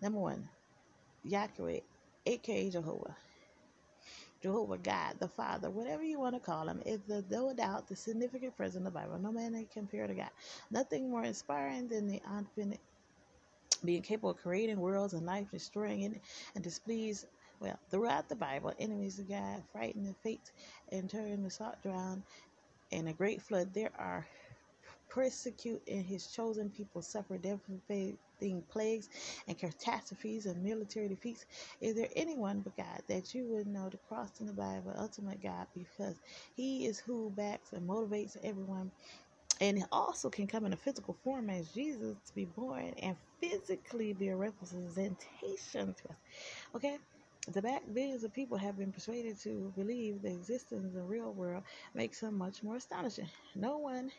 Number 0.00 0.20
one, 0.20 0.48
Yahweh, 1.22 1.80
aka 2.24 2.70
Jehovah. 2.70 3.14
Jehovah 4.40 4.78
God, 4.78 5.20
the 5.20 5.28
Father, 5.28 5.68
whatever 5.68 6.02
you 6.02 6.18
want 6.18 6.34
to 6.34 6.40
call 6.40 6.66
him, 6.66 6.82
is 6.86 7.02
the 7.02 7.22
no 7.28 7.52
doubt 7.52 7.88
the 7.88 7.96
significant 7.96 8.56
presence 8.56 8.76
in 8.76 8.84
the 8.84 8.90
Bible. 8.90 9.18
No 9.18 9.32
man 9.32 9.52
can 9.52 9.66
compare 9.66 10.06
to 10.06 10.14
God. 10.14 10.30
Nothing 10.70 11.10
more 11.10 11.24
inspiring 11.24 11.88
than 11.88 12.08
the 12.08 12.22
infinite 12.38 12.80
being 13.84 14.02
capable 14.02 14.30
of 14.30 14.38
creating 14.38 14.80
worlds 14.80 15.12
and 15.12 15.26
life, 15.26 15.50
destroying 15.50 16.02
it, 16.02 16.22
and 16.54 16.64
displease 16.64 17.26
well, 17.62 17.78
throughout 17.90 18.28
the 18.28 18.34
Bible, 18.34 18.72
enemies 18.80 19.20
of 19.20 19.28
God 19.28 19.62
frighten 19.72 20.04
the 20.04 20.14
fate 20.24 20.50
and 20.90 21.08
turn 21.08 21.44
the 21.44 21.50
salt 21.50 21.80
drown 21.80 22.24
in 22.90 23.06
a 23.06 23.12
great 23.12 23.40
flood. 23.40 23.72
There 23.72 23.92
are 23.96 24.26
persecute 25.08 25.80
and 25.86 26.04
his 26.04 26.26
chosen 26.26 26.70
people 26.70 27.02
suffer 27.02 27.38
devastating 27.38 28.62
plagues 28.68 29.08
and 29.46 29.56
catastrophes 29.56 30.46
and 30.46 30.64
military 30.64 31.06
defeats. 31.06 31.46
Is 31.80 31.94
there 31.94 32.08
anyone 32.16 32.60
but 32.60 32.76
God 32.76 33.02
that 33.06 33.32
you 33.32 33.44
would 33.44 33.68
know 33.68 33.88
to 33.88 33.98
cross 34.08 34.40
in 34.40 34.46
the 34.46 34.52
Bible, 34.52 34.92
ultimate 34.98 35.40
God, 35.40 35.66
because 35.76 36.16
he 36.56 36.86
is 36.86 36.98
who 36.98 37.30
backs 37.30 37.72
and 37.72 37.88
motivates 37.88 38.36
everyone 38.42 38.90
and 39.60 39.78
it 39.78 39.84
also 39.92 40.28
can 40.28 40.48
come 40.48 40.66
in 40.66 40.72
a 40.72 40.76
physical 40.76 41.16
form 41.22 41.48
as 41.48 41.68
Jesus 41.68 42.16
to 42.26 42.34
be 42.34 42.46
born 42.46 42.94
and 43.00 43.16
physically 43.40 44.12
be 44.12 44.28
a 44.28 44.36
representation 44.36 45.94
to 45.94 46.08
us. 46.08 46.16
Okay? 46.74 46.98
The 47.48 47.60
back 47.62 47.82
billions 47.92 48.24
of 48.24 48.32
people 48.32 48.56
have 48.56 48.78
been 48.78 48.92
persuaded 48.92 49.38
to 49.40 49.72
believe 49.76 50.22
the 50.22 50.30
existence 50.32 50.84
of 50.86 50.92
the 50.94 51.02
real 51.02 51.32
world 51.32 51.64
makes 51.92 52.20
them 52.20 52.38
much 52.38 52.62
more 52.62 52.76
astonishing. 52.76 53.28
No 53.56 53.78
one, 53.78 54.12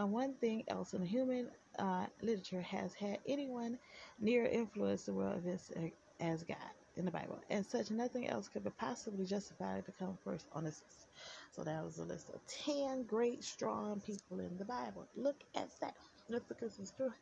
uh, 0.00 0.06
one 0.06 0.34
thing 0.34 0.64
else 0.68 0.94
in 0.94 1.04
human 1.04 1.50
uh, 1.78 2.06
literature 2.22 2.62
has 2.62 2.94
had 2.94 3.18
anyone 3.28 3.78
near 4.18 4.46
influence 4.46 5.04
the 5.04 5.12
world 5.12 5.36
events 5.38 5.70
uh, 5.76 5.88
as 6.20 6.42
God 6.42 6.56
in 6.96 7.04
the 7.04 7.10
Bible, 7.10 7.40
and 7.50 7.66
such 7.66 7.90
nothing 7.90 8.28
else 8.28 8.48
could 8.48 8.64
possibly 8.78 9.26
justify 9.26 9.78
it 9.78 9.86
to 9.86 9.92
come 9.92 10.16
first 10.24 10.46
on 10.52 10.64
this 10.64 10.82
list. 10.86 11.08
So 11.52 11.64
that 11.64 11.84
was 11.84 11.98
a 11.98 12.04
list 12.04 12.30
of 12.30 12.40
ten 12.46 13.04
great, 13.04 13.44
strong 13.44 14.00
people 14.00 14.40
in 14.40 14.56
the 14.58 14.64
Bible. 14.64 15.06
Look 15.16 15.36
at 15.54 15.68
that. 15.80 15.94
Look 16.28 16.44
at 16.62 16.72
some 16.72 16.86
strength. 16.86 17.18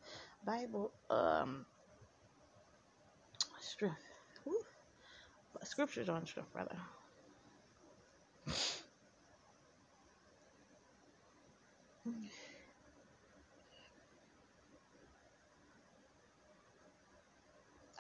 Bible 0.47 0.93
um 1.11 1.67
strength 3.61 4.03
scriptures 5.65 6.09
on 6.09 6.27
stuff, 6.27 6.47
rather. 6.55 6.77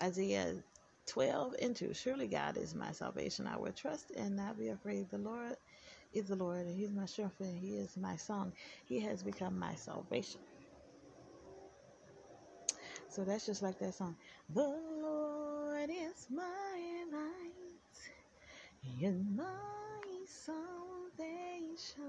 Isaiah 0.02 0.54
12 1.06 1.54
and 1.62 1.76
2. 1.76 1.94
Surely 1.94 2.26
God 2.28 2.56
is 2.56 2.74
my 2.74 2.92
salvation. 2.92 3.46
I 3.46 3.56
will 3.56 3.72
trust 3.72 4.10
and 4.16 4.36
not 4.36 4.58
be 4.58 4.68
afraid. 4.68 5.10
The 5.10 5.18
Lord 5.18 5.56
is 6.12 6.26
the 6.28 6.36
Lord, 6.36 6.66
and 6.66 6.76
He's 6.76 6.92
my 6.92 7.06
strength, 7.06 7.40
and 7.40 7.58
He 7.58 7.76
is 7.76 7.96
my 7.96 8.16
song. 8.16 8.52
He 8.86 9.00
has 9.00 9.22
become 9.22 9.58
my 9.58 9.74
salvation. 9.76 10.40
So 13.08 13.24
that's 13.24 13.46
just 13.46 13.62
like 13.62 13.78
that 13.80 13.94
song. 13.94 14.16
The 14.54 14.80
Lord 15.02 15.90
is 15.90 16.26
my 16.30 16.61
and 19.00 19.36
my 19.36 20.24
salvation. 20.26 22.02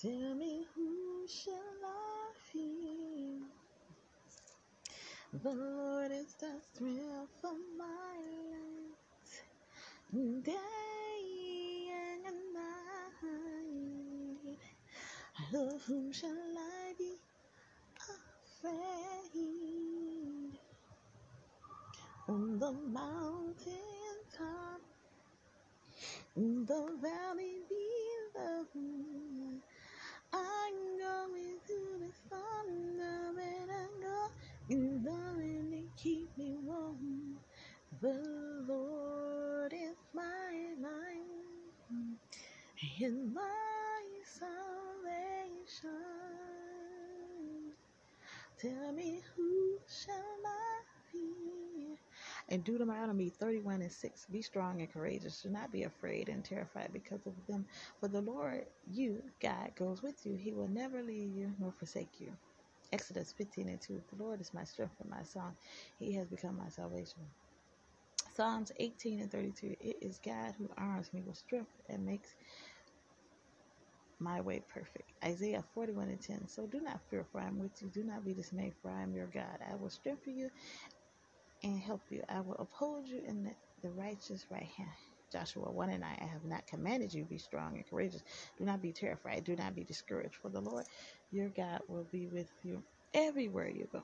Tell 0.00 0.34
me 0.34 0.66
who 0.74 1.26
shall 1.26 1.54
I 1.84 2.32
fear? 2.52 3.40
The 5.42 5.50
Lord 5.50 6.12
is 6.12 6.34
the 6.34 6.52
strength 6.72 7.44
of 7.44 7.56
my 7.76 8.16
life, 8.52 9.42
day 10.44 11.90
and 12.26 12.54
night. 12.54 14.58
Of 15.54 15.82
whom 15.82 16.12
shall 16.12 16.58
I 16.58 16.94
be 16.98 17.14
afraid? 17.96 19.32
On 22.28 22.58
the 22.58 22.72
mountain 22.72 24.16
top, 24.36 24.80
in 26.36 26.66
the 26.66 26.98
valley 27.02 27.56
below, 27.68 28.66
I'm 30.32 30.98
going 30.98 31.58
through 31.66 31.98
the 32.00 32.12
thunder 32.30 33.40
and 33.40 33.70
I 33.72 33.88
go 34.02 34.28
in 34.68 35.02
the 35.02 35.18
wind 35.36 35.88
keep 35.96 36.36
me 36.38 36.56
warm. 36.62 37.38
The 38.00 38.20
Lord 38.68 39.72
is 39.72 39.96
my 40.14 40.74
light 40.80 41.82
and 43.00 43.34
my 43.34 44.02
salvation. 44.24 45.90
Tell 48.60 48.92
me 48.92 49.22
who 49.34 49.47
And 52.48 52.64
Deuteronomy 52.64 53.30
31 53.30 53.82
and 53.82 53.92
6 53.92 54.26
Be 54.26 54.42
strong 54.42 54.82
and 54.82 54.92
courageous. 54.92 55.42
Do 55.42 55.50
not 55.50 55.72
be 55.72 55.84
afraid 55.84 56.28
and 56.28 56.44
terrified 56.44 56.92
because 56.92 57.26
of 57.26 57.46
them. 57.46 57.68
For 58.00 58.08
the 58.08 58.22
Lord, 58.22 58.68
you, 58.86 59.32
God, 59.40 59.76
goes 59.76 60.02
with 60.02 60.26
you. 60.26 60.36
He 60.36 60.54
will 60.54 60.68
never 60.68 61.02
leave 61.02 61.30
you 61.32 61.54
nor 61.58 61.72
forsake 61.72 62.20
you. 62.20 62.38
Exodus 62.92 63.32
15 63.32 63.68
and 63.70 63.82
2 63.82 64.04
The 64.10 64.16
Lord 64.16 64.40
is 64.40 64.54
my 64.54 64.64
strength 64.64 65.00
and 65.00 65.10
my 65.10 65.24
song. 65.24 65.58
He 65.98 66.14
has 66.14 66.28
become 66.28 66.56
my 66.56 66.68
salvation. 66.70 67.32
Psalms 68.30 68.72
18 68.76 69.20
and 69.20 69.32
32 69.32 69.76
It 69.80 69.98
is 70.02 70.18
God 70.20 70.54
who 70.56 70.70
arms 70.78 71.12
me 71.12 71.22
with 71.22 71.38
strength 71.38 71.80
and 71.88 72.06
makes 72.06 72.36
my 74.20 74.40
way 74.40 74.60
perfect. 74.60 75.12
Isaiah 75.24 75.62
41 75.74 76.10
and 76.10 76.22
10 76.22 76.48
So 76.48 76.66
do 76.66 76.80
not 76.80 77.02
fear, 77.10 77.24
for 77.24 77.40
I 77.40 77.48
am 77.48 77.58
with 77.58 77.82
you. 77.82 77.90
Do 77.90 78.04
not 78.04 78.24
be 78.24 78.34
dismayed, 78.34 78.76
for 78.82 78.90
I 78.90 79.02
am 79.02 79.14
your 79.14 79.28
God. 79.28 79.60
I 79.62 79.76
will 79.76 79.90
strengthen 79.90 80.36
you 80.38 80.50
and 81.62 81.78
help 81.80 82.02
you. 82.10 82.22
I 82.28 82.40
will 82.40 82.56
uphold 82.58 83.08
you 83.08 83.22
in 83.26 83.44
the, 83.44 83.52
the 83.82 83.90
righteous 83.90 84.46
right 84.50 84.68
hand. 84.76 84.90
Joshua 85.32 85.70
1 85.70 85.90
and 85.90 86.00
9, 86.00 86.18
I 86.20 86.24
have 86.26 86.44
not 86.44 86.66
commanded 86.66 87.12
you, 87.12 87.24
be 87.24 87.38
strong 87.38 87.76
and 87.76 87.88
courageous. 87.88 88.22
Do 88.58 88.64
not 88.64 88.82
be 88.82 88.92
terrified. 88.92 89.44
Do 89.44 89.56
not 89.56 89.74
be 89.74 89.84
discouraged, 89.84 90.36
for 90.36 90.48
the 90.48 90.60
Lord 90.60 90.86
your 91.30 91.50
God 91.50 91.80
will 91.88 92.06
be 92.10 92.28
with 92.28 92.50
you 92.62 92.82
everywhere 93.14 93.68
you 93.68 93.88
go. 93.92 94.02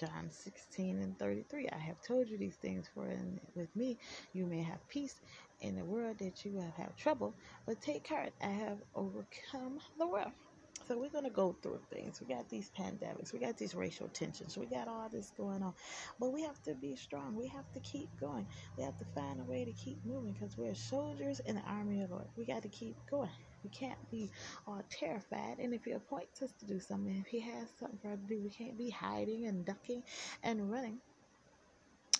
John 0.00 0.30
16 0.30 1.00
and 1.00 1.18
33, 1.18 1.68
I 1.70 1.78
have 1.78 2.00
told 2.02 2.28
you 2.28 2.38
these 2.38 2.56
things, 2.56 2.88
for 2.94 3.08
in, 3.08 3.40
with 3.54 3.74
me 3.76 3.98
you 4.32 4.46
may 4.46 4.62
have 4.62 4.86
peace. 4.88 5.20
In 5.60 5.76
the 5.76 5.84
world 5.84 6.18
that 6.18 6.44
you 6.44 6.58
have 6.58 6.74
had 6.74 6.96
trouble, 6.96 7.34
but 7.66 7.80
take 7.80 8.08
heart, 8.08 8.32
I 8.42 8.48
have 8.48 8.78
overcome 8.94 9.78
the 9.98 10.08
world. 10.08 10.32
So 10.88 10.98
we're 10.98 11.10
going 11.10 11.24
to 11.24 11.30
go 11.30 11.54
through 11.62 11.80
things. 11.92 12.20
We 12.20 12.34
got 12.34 12.48
these 12.48 12.70
pandemics. 12.76 13.32
We 13.32 13.38
got 13.38 13.56
these 13.56 13.74
racial 13.74 14.08
tensions. 14.08 14.58
We 14.58 14.66
got 14.66 14.88
all 14.88 15.08
this 15.10 15.32
going 15.36 15.62
on. 15.62 15.74
But 16.18 16.32
we 16.32 16.42
have 16.42 16.60
to 16.64 16.74
be 16.74 16.96
strong. 16.96 17.36
We 17.36 17.48
have 17.48 17.70
to 17.72 17.80
keep 17.80 18.08
going. 18.20 18.46
We 18.76 18.84
have 18.84 18.98
to 18.98 19.04
find 19.14 19.40
a 19.40 19.44
way 19.44 19.64
to 19.64 19.72
keep 19.72 20.04
moving 20.04 20.32
because 20.32 20.58
we're 20.58 20.74
soldiers 20.74 21.40
in 21.40 21.56
the 21.56 21.62
army 21.62 22.02
of 22.02 22.10
Lord. 22.10 22.26
We 22.36 22.44
got 22.44 22.62
to 22.62 22.68
keep 22.68 22.96
going. 23.10 23.30
We 23.62 23.70
can't 23.70 24.10
be 24.10 24.30
all 24.66 24.82
terrified. 24.90 25.58
And 25.60 25.72
if 25.72 25.84
He 25.84 25.92
appoints 25.92 26.42
us 26.42 26.52
to 26.60 26.66
do 26.66 26.80
something, 26.80 27.16
if 27.16 27.28
He 27.28 27.40
has 27.40 27.68
something 27.78 27.98
for 28.02 28.10
us 28.12 28.18
to 28.28 28.34
do, 28.34 28.42
we 28.42 28.50
can't 28.50 28.76
be 28.76 28.90
hiding 28.90 29.46
and 29.46 29.64
ducking 29.64 30.02
and 30.42 30.70
running. 30.70 30.98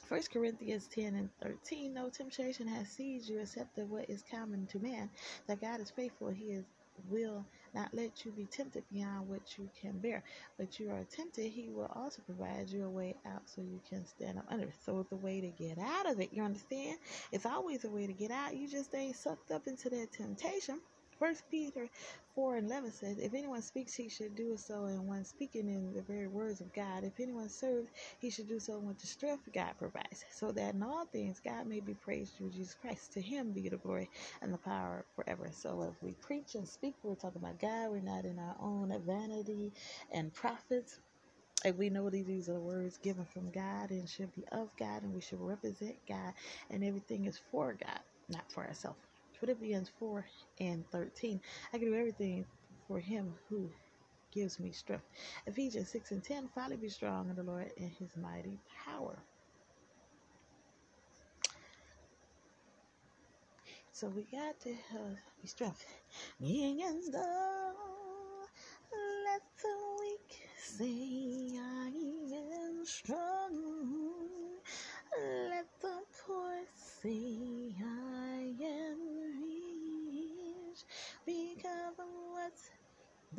1 0.08 0.20
Corinthians 0.32 0.88
10 0.88 1.14
and 1.14 1.30
13 1.42 1.94
No 1.94 2.10
temptation 2.10 2.68
has 2.68 2.88
seized 2.88 3.28
you 3.28 3.40
except 3.40 3.74
that 3.76 3.86
what 3.86 4.10
is 4.10 4.22
common 4.30 4.66
to 4.66 4.78
man, 4.78 5.08
that 5.46 5.60
God 5.60 5.80
is 5.80 5.90
faithful. 5.90 6.28
He 6.28 6.52
is 6.52 6.64
will 7.08 7.44
not 7.74 7.94
let 7.94 8.24
you 8.24 8.32
be 8.32 8.44
tempted 8.46 8.84
beyond 8.92 9.28
what 9.28 9.58
you 9.58 9.68
can 9.80 9.98
bear. 9.98 10.22
But 10.58 10.78
you 10.78 10.90
are 10.90 11.04
tempted, 11.10 11.46
he 11.46 11.70
will 11.70 11.90
also 11.94 12.22
provide 12.22 12.68
you 12.68 12.84
a 12.84 12.90
way 12.90 13.16
out 13.26 13.42
so 13.46 13.62
you 13.62 13.80
can 13.88 14.06
stand 14.06 14.38
up 14.38 14.46
under. 14.50 14.68
So 14.84 15.00
it's 15.00 15.12
a 15.12 15.16
way 15.16 15.40
to 15.40 15.48
get 15.48 15.78
out 15.78 16.10
of 16.10 16.20
it. 16.20 16.30
You 16.32 16.42
understand? 16.42 16.98
It's 17.32 17.46
always 17.46 17.84
a 17.84 17.90
way 17.90 18.06
to 18.06 18.12
get 18.12 18.30
out. 18.30 18.56
You 18.56 18.68
just 18.68 18.94
ain't 18.94 19.16
sucked 19.16 19.50
up 19.50 19.66
into 19.66 19.90
that 19.90 20.12
temptation. 20.12 20.80
First 21.22 21.44
Peter 21.52 21.88
4 22.34 22.56
and 22.56 22.66
11 22.66 22.90
says, 22.90 23.18
If 23.20 23.32
anyone 23.32 23.62
speaks, 23.62 23.94
he 23.94 24.08
should 24.08 24.34
do 24.34 24.56
so, 24.56 24.86
and 24.86 25.06
one 25.06 25.24
speaking 25.24 25.68
in 25.68 25.94
the 25.94 26.02
very 26.02 26.26
words 26.26 26.60
of 26.60 26.74
God. 26.74 27.04
If 27.04 27.20
anyone 27.20 27.48
serves, 27.48 27.92
he 28.18 28.28
should 28.28 28.48
do 28.48 28.58
so 28.58 28.80
with 28.80 28.98
the 28.98 29.06
strength 29.06 29.48
God 29.54 29.74
provides, 29.78 30.24
so 30.32 30.50
that 30.50 30.74
in 30.74 30.82
all 30.82 31.06
things 31.06 31.38
God 31.38 31.68
may 31.68 31.78
be 31.78 31.94
praised 31.94 32.34
through 32.34 32.50
Jesus 32.50 32.74
Christ. 32.74 33.12
To 33.12 33.20
him 33.20 33.52
be 33.52 33.68
the 33.68 33.76
glory 33.76 34.10
and 34.42 34.52
the 34.52 34.58
power 34.58 35.04
forever. 35.14 35.48
So 35.52 35.82
if 35.82 36.02
we 36.02 36.10
preach 36.14 36.56
and 36.56 36.66
speak, 36.66 36.96
we're 37.04 37.14
talking 37.14 37.40
about 37.40 37.60
God. 37.60 37.92
We're 37.92 38.00
not 38.00 38.24
in 38.24 38.40
our 38.40 38.56
own 38.60 38.92
vanity 39.06 39.70
and 40.12 40.34
profits. 40.34 40.98
And 41.64 41.78
we 41.78 41.88
know 41.88 42.10
these 42.10 42.48
are 42.48 42.54
the 42.54 42.60
words 42.60 42.98
given 42.98 43.26
from 43.26 43.52
God 43.52 43.90
and 43.92 44.08
should 44.08 44.34
be 44.34 44.42
of 44.50 44.70
God, 44.76 45.04
and 45.04 45.14
we 45.14 45.20
should 45.20 45.40
represent 45.40 45.94
God, 46.08 46.34
and 46.68 46.82
everything 46.82 47.26
is 47.26 47.38
for 47.52 47.74
God, 47.74 48.00
not 48.28 48.50
for 48.50 48.66
ourselves. 48.66 49.11
Philippians 49.42 49.90
4 49.98 50.24
and 50.60 50.84
13. 50.92 51.40
I 51.72 51.78
can 51.78 51.88
do 51.90 51.96
everything 51.96 52.46
for 52.86 53.00
him 53.00 53.34
who 53.48 53.68
gives 54.32 54.60
me 54.60 54.70
strength. 54.70 55.04
Ephesians 55.46 55.88
6 55.90 56.12
and 56.12 56.22
10. 56.22 56.48
Finally 56.54 56.76
be 56.76 56.88
strong 56.88 57.28
in 57.28 57.34
the 57.34 57.42
Lord 57.42 57.72
and 57.76 57.90
his 57.98 58.10
mighty 58.16 58.60
power. 58.86 59.18
So 63.90 64.06
we 64.08 64.22
got 64.30 64.60
to 64.60 64.70
uh, 64.70 65.14
be 65.40 65.48
strong. 65.48 65.74
And 66.40 67.02
though 67.12 67.72
let 69.24 69.42
the 69.60 69.76
weak 70.00 70.48
say 70.56 71.58
I 71.58 71.88
am 71.88 72.84
strong, 72.84 73.31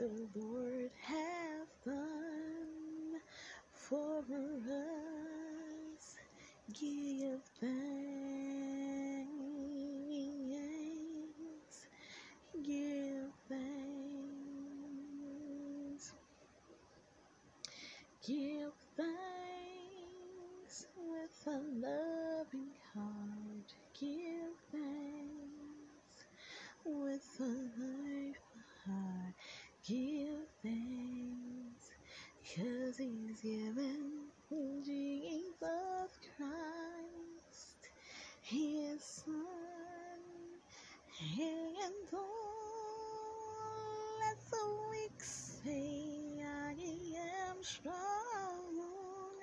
the 0.03 0.27
Lord 0.35 0.72
given 33.43 34.31
Jesus 34.49 36.19
Christ, 36.37 37.89
His 38.41 39.03
Son, 39.03 39.33
and 41.39 42.09
all 42.13 42.19
let 44.21 44.39
the 44.51 44.67
weak 44.91 45.21
say 45.21 46.41
I 46.43 46.73
am 47.51 47.63
strong. 47.63 49.39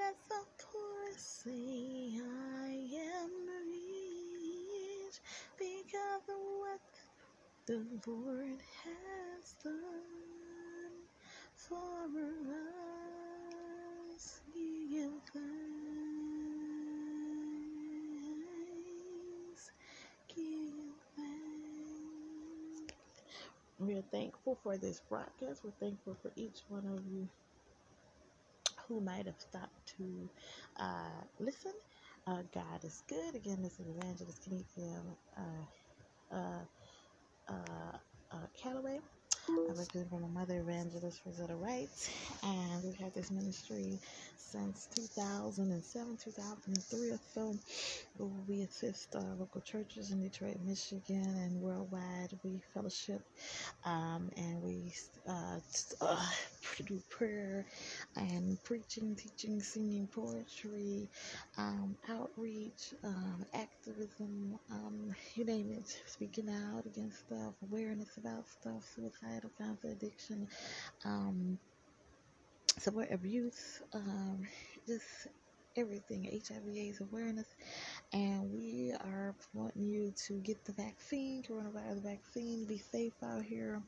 Let 0.00 0.16
the 0.28 0.44
poor 0.58 1.12
say 1.16 2.20
I 2.20 2.70
am 2.96 3.30
rich 3.68 5.20
because 5.58 6.28
of 6.28 6.42
what 6.60 6.82
the 7.66 8.00
Lord 8.06 8.60
has 8.84 9.54
done 9.64 11.08
for 11.54 12.04
us. 12.06 12.69
We 23.90 23.96
are 23.96 24.02
thankful 24.12 24.56
for 24.62 24.76
this 24.76 25.00
broadcast. 25.08 25.64
We're 25.64 25.72
thankful 25.80 26.16
for 26.22 26.30
each 26.36 26.60
one 26.68 26.86
of 26.86 27.00
you 27.12 27.28
who 28.86 29.00
might 29.00 29.26
have 29.26 29.40
stopped 29.40 29.96
to 29.98 30.28
uh, 30.76 31.24
listen. 31.40 31.72
Uh, 32.24 32.42
God 32.54 32.84
is 32.84 33.02
good. 33.08 33.34
Again, 33.34 33.58
this 33.64 33.80
is 33.80 33.88
Evangelist 33.88 34.48
Kenethia 34.48 35.00
uh, 35.36 36.36
uh, 36.36 36.60
uh, 37.48 37.96
uh, 38.30 38.36
Calloway. 38.62 39.00
I 39.48 39.52
represent 39.66 40.08
from 40.08 40.22
my 40.22 40.40
mother, 40.40 40.60
Evangelist 40.60 41.22
Rosetta 41.26 41.56
Wright, 41.56 41.88
and 42.44 42.84
we've 42.84 42.94
had 42.94 43.12
this 43.12 43.32
ministry 43.32 43.98
since 44.36 44.86
2007, 44.94 46.16
2003 46.22 47.10
or 47.10 47.18
so. 47.34 47.54
We 48.46 48.60
assist 48.62 49.16
uh, 49.16 49.20
local 49.36 49.60
churches 49.62 50.12
in 50.12 50.22
Detroit, 50.22 50.58
Michigan, 50.64 51.24
and 51.26 51.60
worldwide. 51.60 52.19
Fellowship 52.74 53.22
um, 53.84 54.30
and 54.36 54.62
we 54.62 54.92
uh, 55.28 55.58
uh, 56.00 56.26
do 56.86 57.00
prayer 57.10 57.66
and 58.16 58.62
preaching, 58.64 59.16
teaching, 59.16 59.60
singing, 59.60 60.08
poetry, 60.08 61.08
um, 61.58 61.96
outreach, 62.08 62.94
um, 63.04 63.44
activism, 63.54 64.58
um, 64.70 65.14
you 65.34 65.44
name 65.44 65.70
it, 65.72 65.88
speaking 66.06 66.48
out 66.50 66.86
against 66.86 67.20
stuff, 67.20 67.54
awareness 67.70 68.16
about 68.18 68.48
stuff, 68.48 68.84
suicidal 68.94 69.50
cancer, 69.58 69.88
addiction, 69.88 70.48
um, 71.04 71.58
support 72.78 73.08
abuse, 73.12 73.82
um, 73.94 74.42
just 74.86 75.28
everything, 75.76 76.24
HIV/AIDS 76.46 77.00
awareness, 77.00 77.46
and 78.12 78.50
we 78.52 78.92
are 79.04 79.34
wanting 79.54 79.88
you 79.88 80.12
to 80.26 80.34
get 80.40 80.64
the 80.64 80.72
vaccine, 80.72 81.42
coronavirus 81.42 82.02
vaccine, 82.02 82.64
be 82.64 82.78
safe 82.78 83.12
out 83.22 83.42
here, 83.42 83.80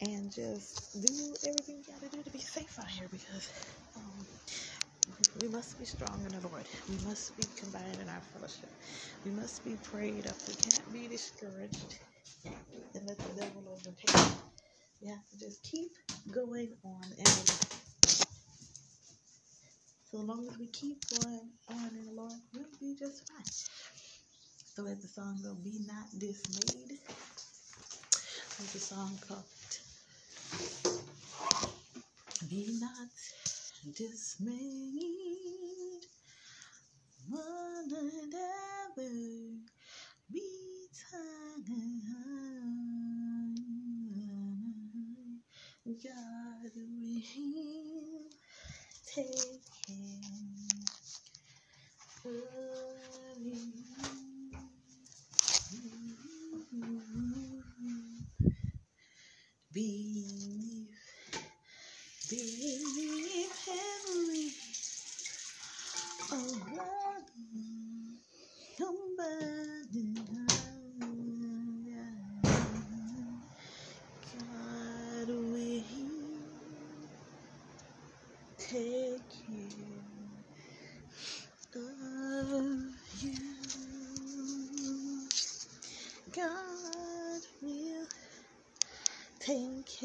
and 0.00 0.32
just 0.32 1.00
do 1.00 1.34
everything 1.46 1.78
you 1.78 1.84
gotta 1.92 2.08
do 2.08 2.22
to 2.22 2.30
be 2.30 2.40
safe 2.40 2.78
out 2.78 2.88
here 2.88 3.08
because 3.10 3.48
um, 3.96 4.26
we 5.40 5.48
must 5.48 5.78
be 5.78 5.84
strong 5.84 6.20
in 6.24 6.40
the 6.40 6.48
Lord. 6.48 6.64
We 6.88 6.96
must 7.06 7.36
be 7.36 7.44
combined 7.56 7.98
in 8.00 8.08
our 8.08 8.20
fellowship. 8.32 8.70
We 9.24 9.30
must 9.30 9.64
be 9.64 9.76
prayed 9.76 10.26
up. 10.26 10.36
We 10.48 10.54
can't 10.54 10.92
be 10.92 11.08
discouraged 11.08 11.98
and 12.44 13.06
let 13.06 13.18
the 13.18 13.40
devil 13.40 13.62
overtake. 13.68 14.32
We 15.00 15.08
have 15.08 15.28
to 15.30 15.38
just 15.38 15.62
keep 15.62 15.92
going 16.32 16.76
on 16.84 17.04
and 17.18 17.83
so 20.14 20.20
long 20.20 20.46
as 20.46 20.56
we 20.58 20.68
keep 20.68 21.08
going 21.18 21.50
on 21.66 21.88
in 21.88 22.06
the 22.06 22.12
Lord, 22.12 22.40
we'll 22.54 22.70
be 22.78 22.94
just 22.94 23.26
fine. 23.28 23.42
So 23.42 24.86
as 24.86 25.02
the 25.02 25.08
song 25.08 25.42
goes, 25.42 25.56
be 25.56 25.80
not 25.88 26.06
dismayed. 26.16 27.00
There's 28.56 28.74
a 28.76 28.78
song 28.78 29.18
called 29.26 29.42
Be 32.48 32.78
not 32.78 33.08
dismayed. 33.92 35.02
One 37.28 37.92
and 37.92 38.34
ever 38.34 39.10
be 40.30 40.88
time. 41.10 41.64
God 46.04 46.70
will 46.76 48.30
take 49.06 49.64
Beneath, 59.72 60.88
beneath 62.30 63.66
heavenly, 63.66 64.52
oh 66.32 66.54
God, 66.70 67.24
somebody, 68.78 70.14
God 74.32 75.28
will 75.28 75.84
take 78.58 79.28
care 79.30 80.34
of 81.76 83.22
you. 83.22 83.44
God 86.32 87.42
will 87.62 88.08
take 89.46 90.00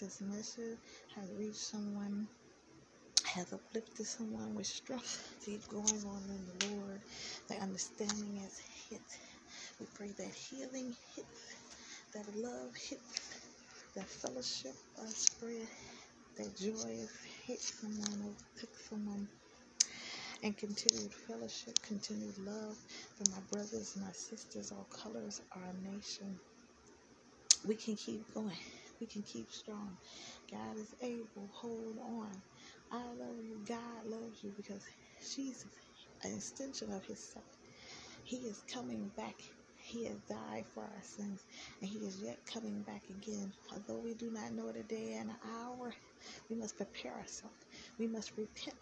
This 0.00 0.20
message 0.22 0.78
has 1.14 1.30
reached 1.38 1.56
someone, 1.56 2.26
has 3.24 3.52
uplifted 3.52 4.06
someone 4.06 4.52
with 4.54 4.66
keep 5.44 5.68
going 5.68 6.04
on 6.04 6.22
in 6.28 6.46
the 6.58 6.66
Lord. 6.74 7.00
That 7.48 7.60
understanding 7.60 8.38
is 8.38 8.58
hit. 8.88 9.00
We 9.78 9.86
pray 9.94 10.12
that 10.18 10.34
healing 10.34 10.96
hits, 11.14 11.54
that 12.12 12.26
love 12.36 12.74
hits, 12.74 13.40
that 13.94 14.08
fellowship 14.08 14.74
uh, 15.00 15.06
spread, 15.06 15.68
that 16.38 16.56
joy 16.56 16.90
is 16.90 17.12
hit 17.46 17.60
someone, 17.60 18.20
or 18.22 18.30
overtook 18.30 18.76
someone, 18.88 19.28
and 20.42 20.56
continued 20.56 21.14
fellowship, 21.14 21.80
continued 21.86 22.36
love 22.38 22.76
for 23.16 23.30
my 23.30 23.40
brothers, 23.50 23.96
my 24.04 24.12
sisters, 24.12 24.72
all 24.72 24.88
colors, 24.90 25.40
our 25.52 25.72
nation. 25.84 26.40
We 27.66 27.76
can 27.76 27.94
keep 27.94 28.34
going. 28.34 28.56
We 29.00 29.06
can 29.08 29.22
keep 29.24 29.50
strong. 29.50 29.98
God 30.50 30.78
is 30.78 30.94
able. 31.02 31.50
Hold 31.54 31.98
on. 31.98 32.42
I 32.92 33.12
love 33.14 33.38
you. 33.42 33.64
God 33.66 34.06
loves 34.06 34.42
you 34.44 34.52
because 34.56 34.84
Jesus, 35.34 35.72
an 36.24 36.34
extension 36.34 36.92
of 36.92 37.04
Himself. 37.06 37.46
He 38.24 38.38
is 38.48 38.62
coming 38.72 39.10
back. 39.16 39.36
He 39.76 40.06
has 40.06 40.20
died 40.22 40.66
for 40.74 40.84
our 40.84 41.02
sins, 41.02 41.44
and 41.80 41.90
He 41.90 42.06
is 42.06 42.22
yet 42.22 42.38
coming 42.46 42.82
back 42.84 43.02
again. 43.10 43.52
Although 43.72 44.00
we 44.00 44.14
do 44.14 44.30
not 44.30 44.52
know 44.52 44.72
the 44.72 44.84
day 44.84 45.14
and 45.14 45.30
the 45.30 45.36
hour, 45.44 45.94
we 46.50 46.56
must 46.56 46.76
prepare 46.76 47.14
ourselves. 47.14 47.66
We 47.98 48.08
must 48.08 48.32
repent. 48.36 48.78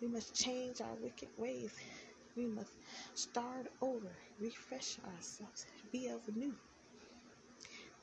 We 0.00 0.08
must 0.08 0.34
change 0.34 0.80
our 0.80 0.96
wicked 0.96 1.30
ways. 1.36 1.74
We 2.36 2.46
must 2.46 2.72
start 3.14 3.68
over, 3.82 4.16
refresh 4.40 4.98
ourselves, 5.00 5.66
be 5.92 6.08
of 6.08 6.22
new. 6.34 6.56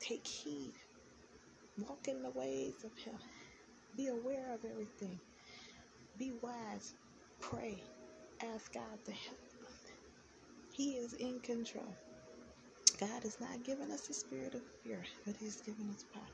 Take 0.00 0.26
heed. 0.26 0.74
Walk 1.78 2.08
in 2.08 2.22
the 2.22 2.30
ways 2.30 2.84
of 2.84 2.96
Him. 2.98 3.18
Be 3.96 4.08
aware 4.08 4.54
of 4.54 4.64
everything. 4.64 5.20
Be 6.16 6.32
wise. 6.32 6.96
Pray. 7.40 7.84
Ask 8.42 8.74
God 8.74 9.04
to 9.06 9.12
help. 9.12 9.40
He 10.72 10.96
is 10.98 11.14
in 11.14 11.40
control. 11.40 11.96
God 12.98 13.24
has 13.24 13.40
not 13.40 13.64
given 13.64 13.90
us 13.92 14.10
a 14.10 14.14
spirit 14.14 14.54
of 14.54 14.64
fear, 14.82 15.04
but 15.26 15.36
He's 15.38 15.62
given 15.62 15.90
us 15.90 16.04
power. 16.04 16.28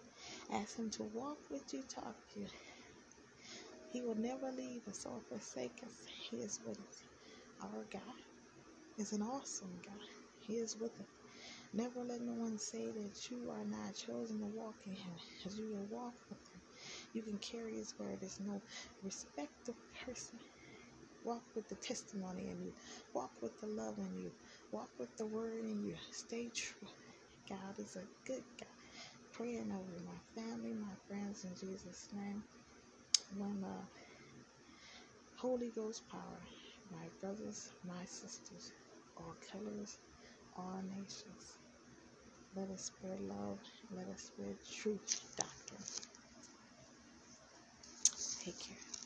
Ask 0.50 0.78
Him 0.78 0.90
to 0.92 1.04
walk 1.04 1.50
with 1.50 1.74
you, 1.74 1.82
talk 1.84 2.28
to 2.30 2.40
you. 2.40 2.48
He 3.90 4.02
will 4.02 4.16
never 4.16 4.52
leave 4.52 4.88
us 4.88 5.06
or 5.06 5.20
forsake 5.22 5.82
us. 5.84 6.06
He 6.06 6.42
is 6.42 6.60
with 6.60 6.80
us. 6.80 7.04
Our 7.60 7.84
God 7.84 8.22
is 8.98 9.12
an 9.12 9.22
awesome 9.22 9.80
God. 9.80 10.00
He 10.40 10.58
is 10.58 10.76
with 10.76 11.00
us. 11.00 11.17
Never 11.72 12.04
let 12.04 12.22
no 12.22 12.34
one 12.34 12.58
say 12.58 12.92
that 12.92 13.30
you 13.30 13.50
are 13.50 13.64
not 13.64 13.94
chosen 13.94 14.40
to 14.40 14.46
walk 14.46 14.76
in 14.86 14.94
Him, 14.94 15.14
as 15.46 15.58
you 15.58 15.68
will 15.70 15.86
walk 15.90 16.14
with 16.30 16.40
Him. 16.54 16.62
You 17.14 17.22
can 17.22 17.38
carry 17.38 17.76
His 17.76 17.94
word. 17.98 18.18
There's 18.20 18.40
no 18.40 18.62
respect 19.02 19.68
of 19.68 19.76
person. 20.06 20.40
Walk 21.24 21.44
with 21.54 21.68
the 21.68 21.76
testimony 21.76 22.48
in 22.50 22.62
you. 22.62 22.74
Walk 23.14 23.32
with 23.42 23.58
the 23.60 23.66
love 23.68 23.98
in 23.98 24.16
you. 24.16 24.32
Walk 24.72 24.90
with 24.98 25.16
the 25.18 25.26
word 25.26 25.64
in 25.64 25.84
you. 25.84 25.96
Stay 26.12 26.50
true. 26.54 26.88
God 27.48 27.78
is 27.78 27.96
a 27.96 28.04
good 28.26 28.44
God. 28.60 28.68
Praying 29.32 29.72
over 29.72 30.00
my 30.06 30.42
family, 30.42 30.74
my 30.74 30.94
friends, 31.08 31.44
in 31.44 31.54
Jesus' 31.56 32.08
name. 32.12 32.44
One 33.36 33.60
the 33.62 33.88
Holy 35.36 35.70
Ghost 35.74 36.04
power. 36.10 36.40
My 36.90 37.08
brothers, 37.20 37.70
my 37.86 38.04
sisters, 38.06 38.72
all 39.16 39.36
colors, 39.52 39.98
all 40.58 40.82
nations. 40.90 41.58
Let 42.56 42.70
us 42.70 42.86
spread 42.86 43.20
love. 43.22 43.60
Let 43.96 44.08
us 44.08 44.22
spread 44.22 44.56
truth 44.72 45.36
doctrine. 45.36 45.84
Take 48.44 48.60
care. 48.60 48.87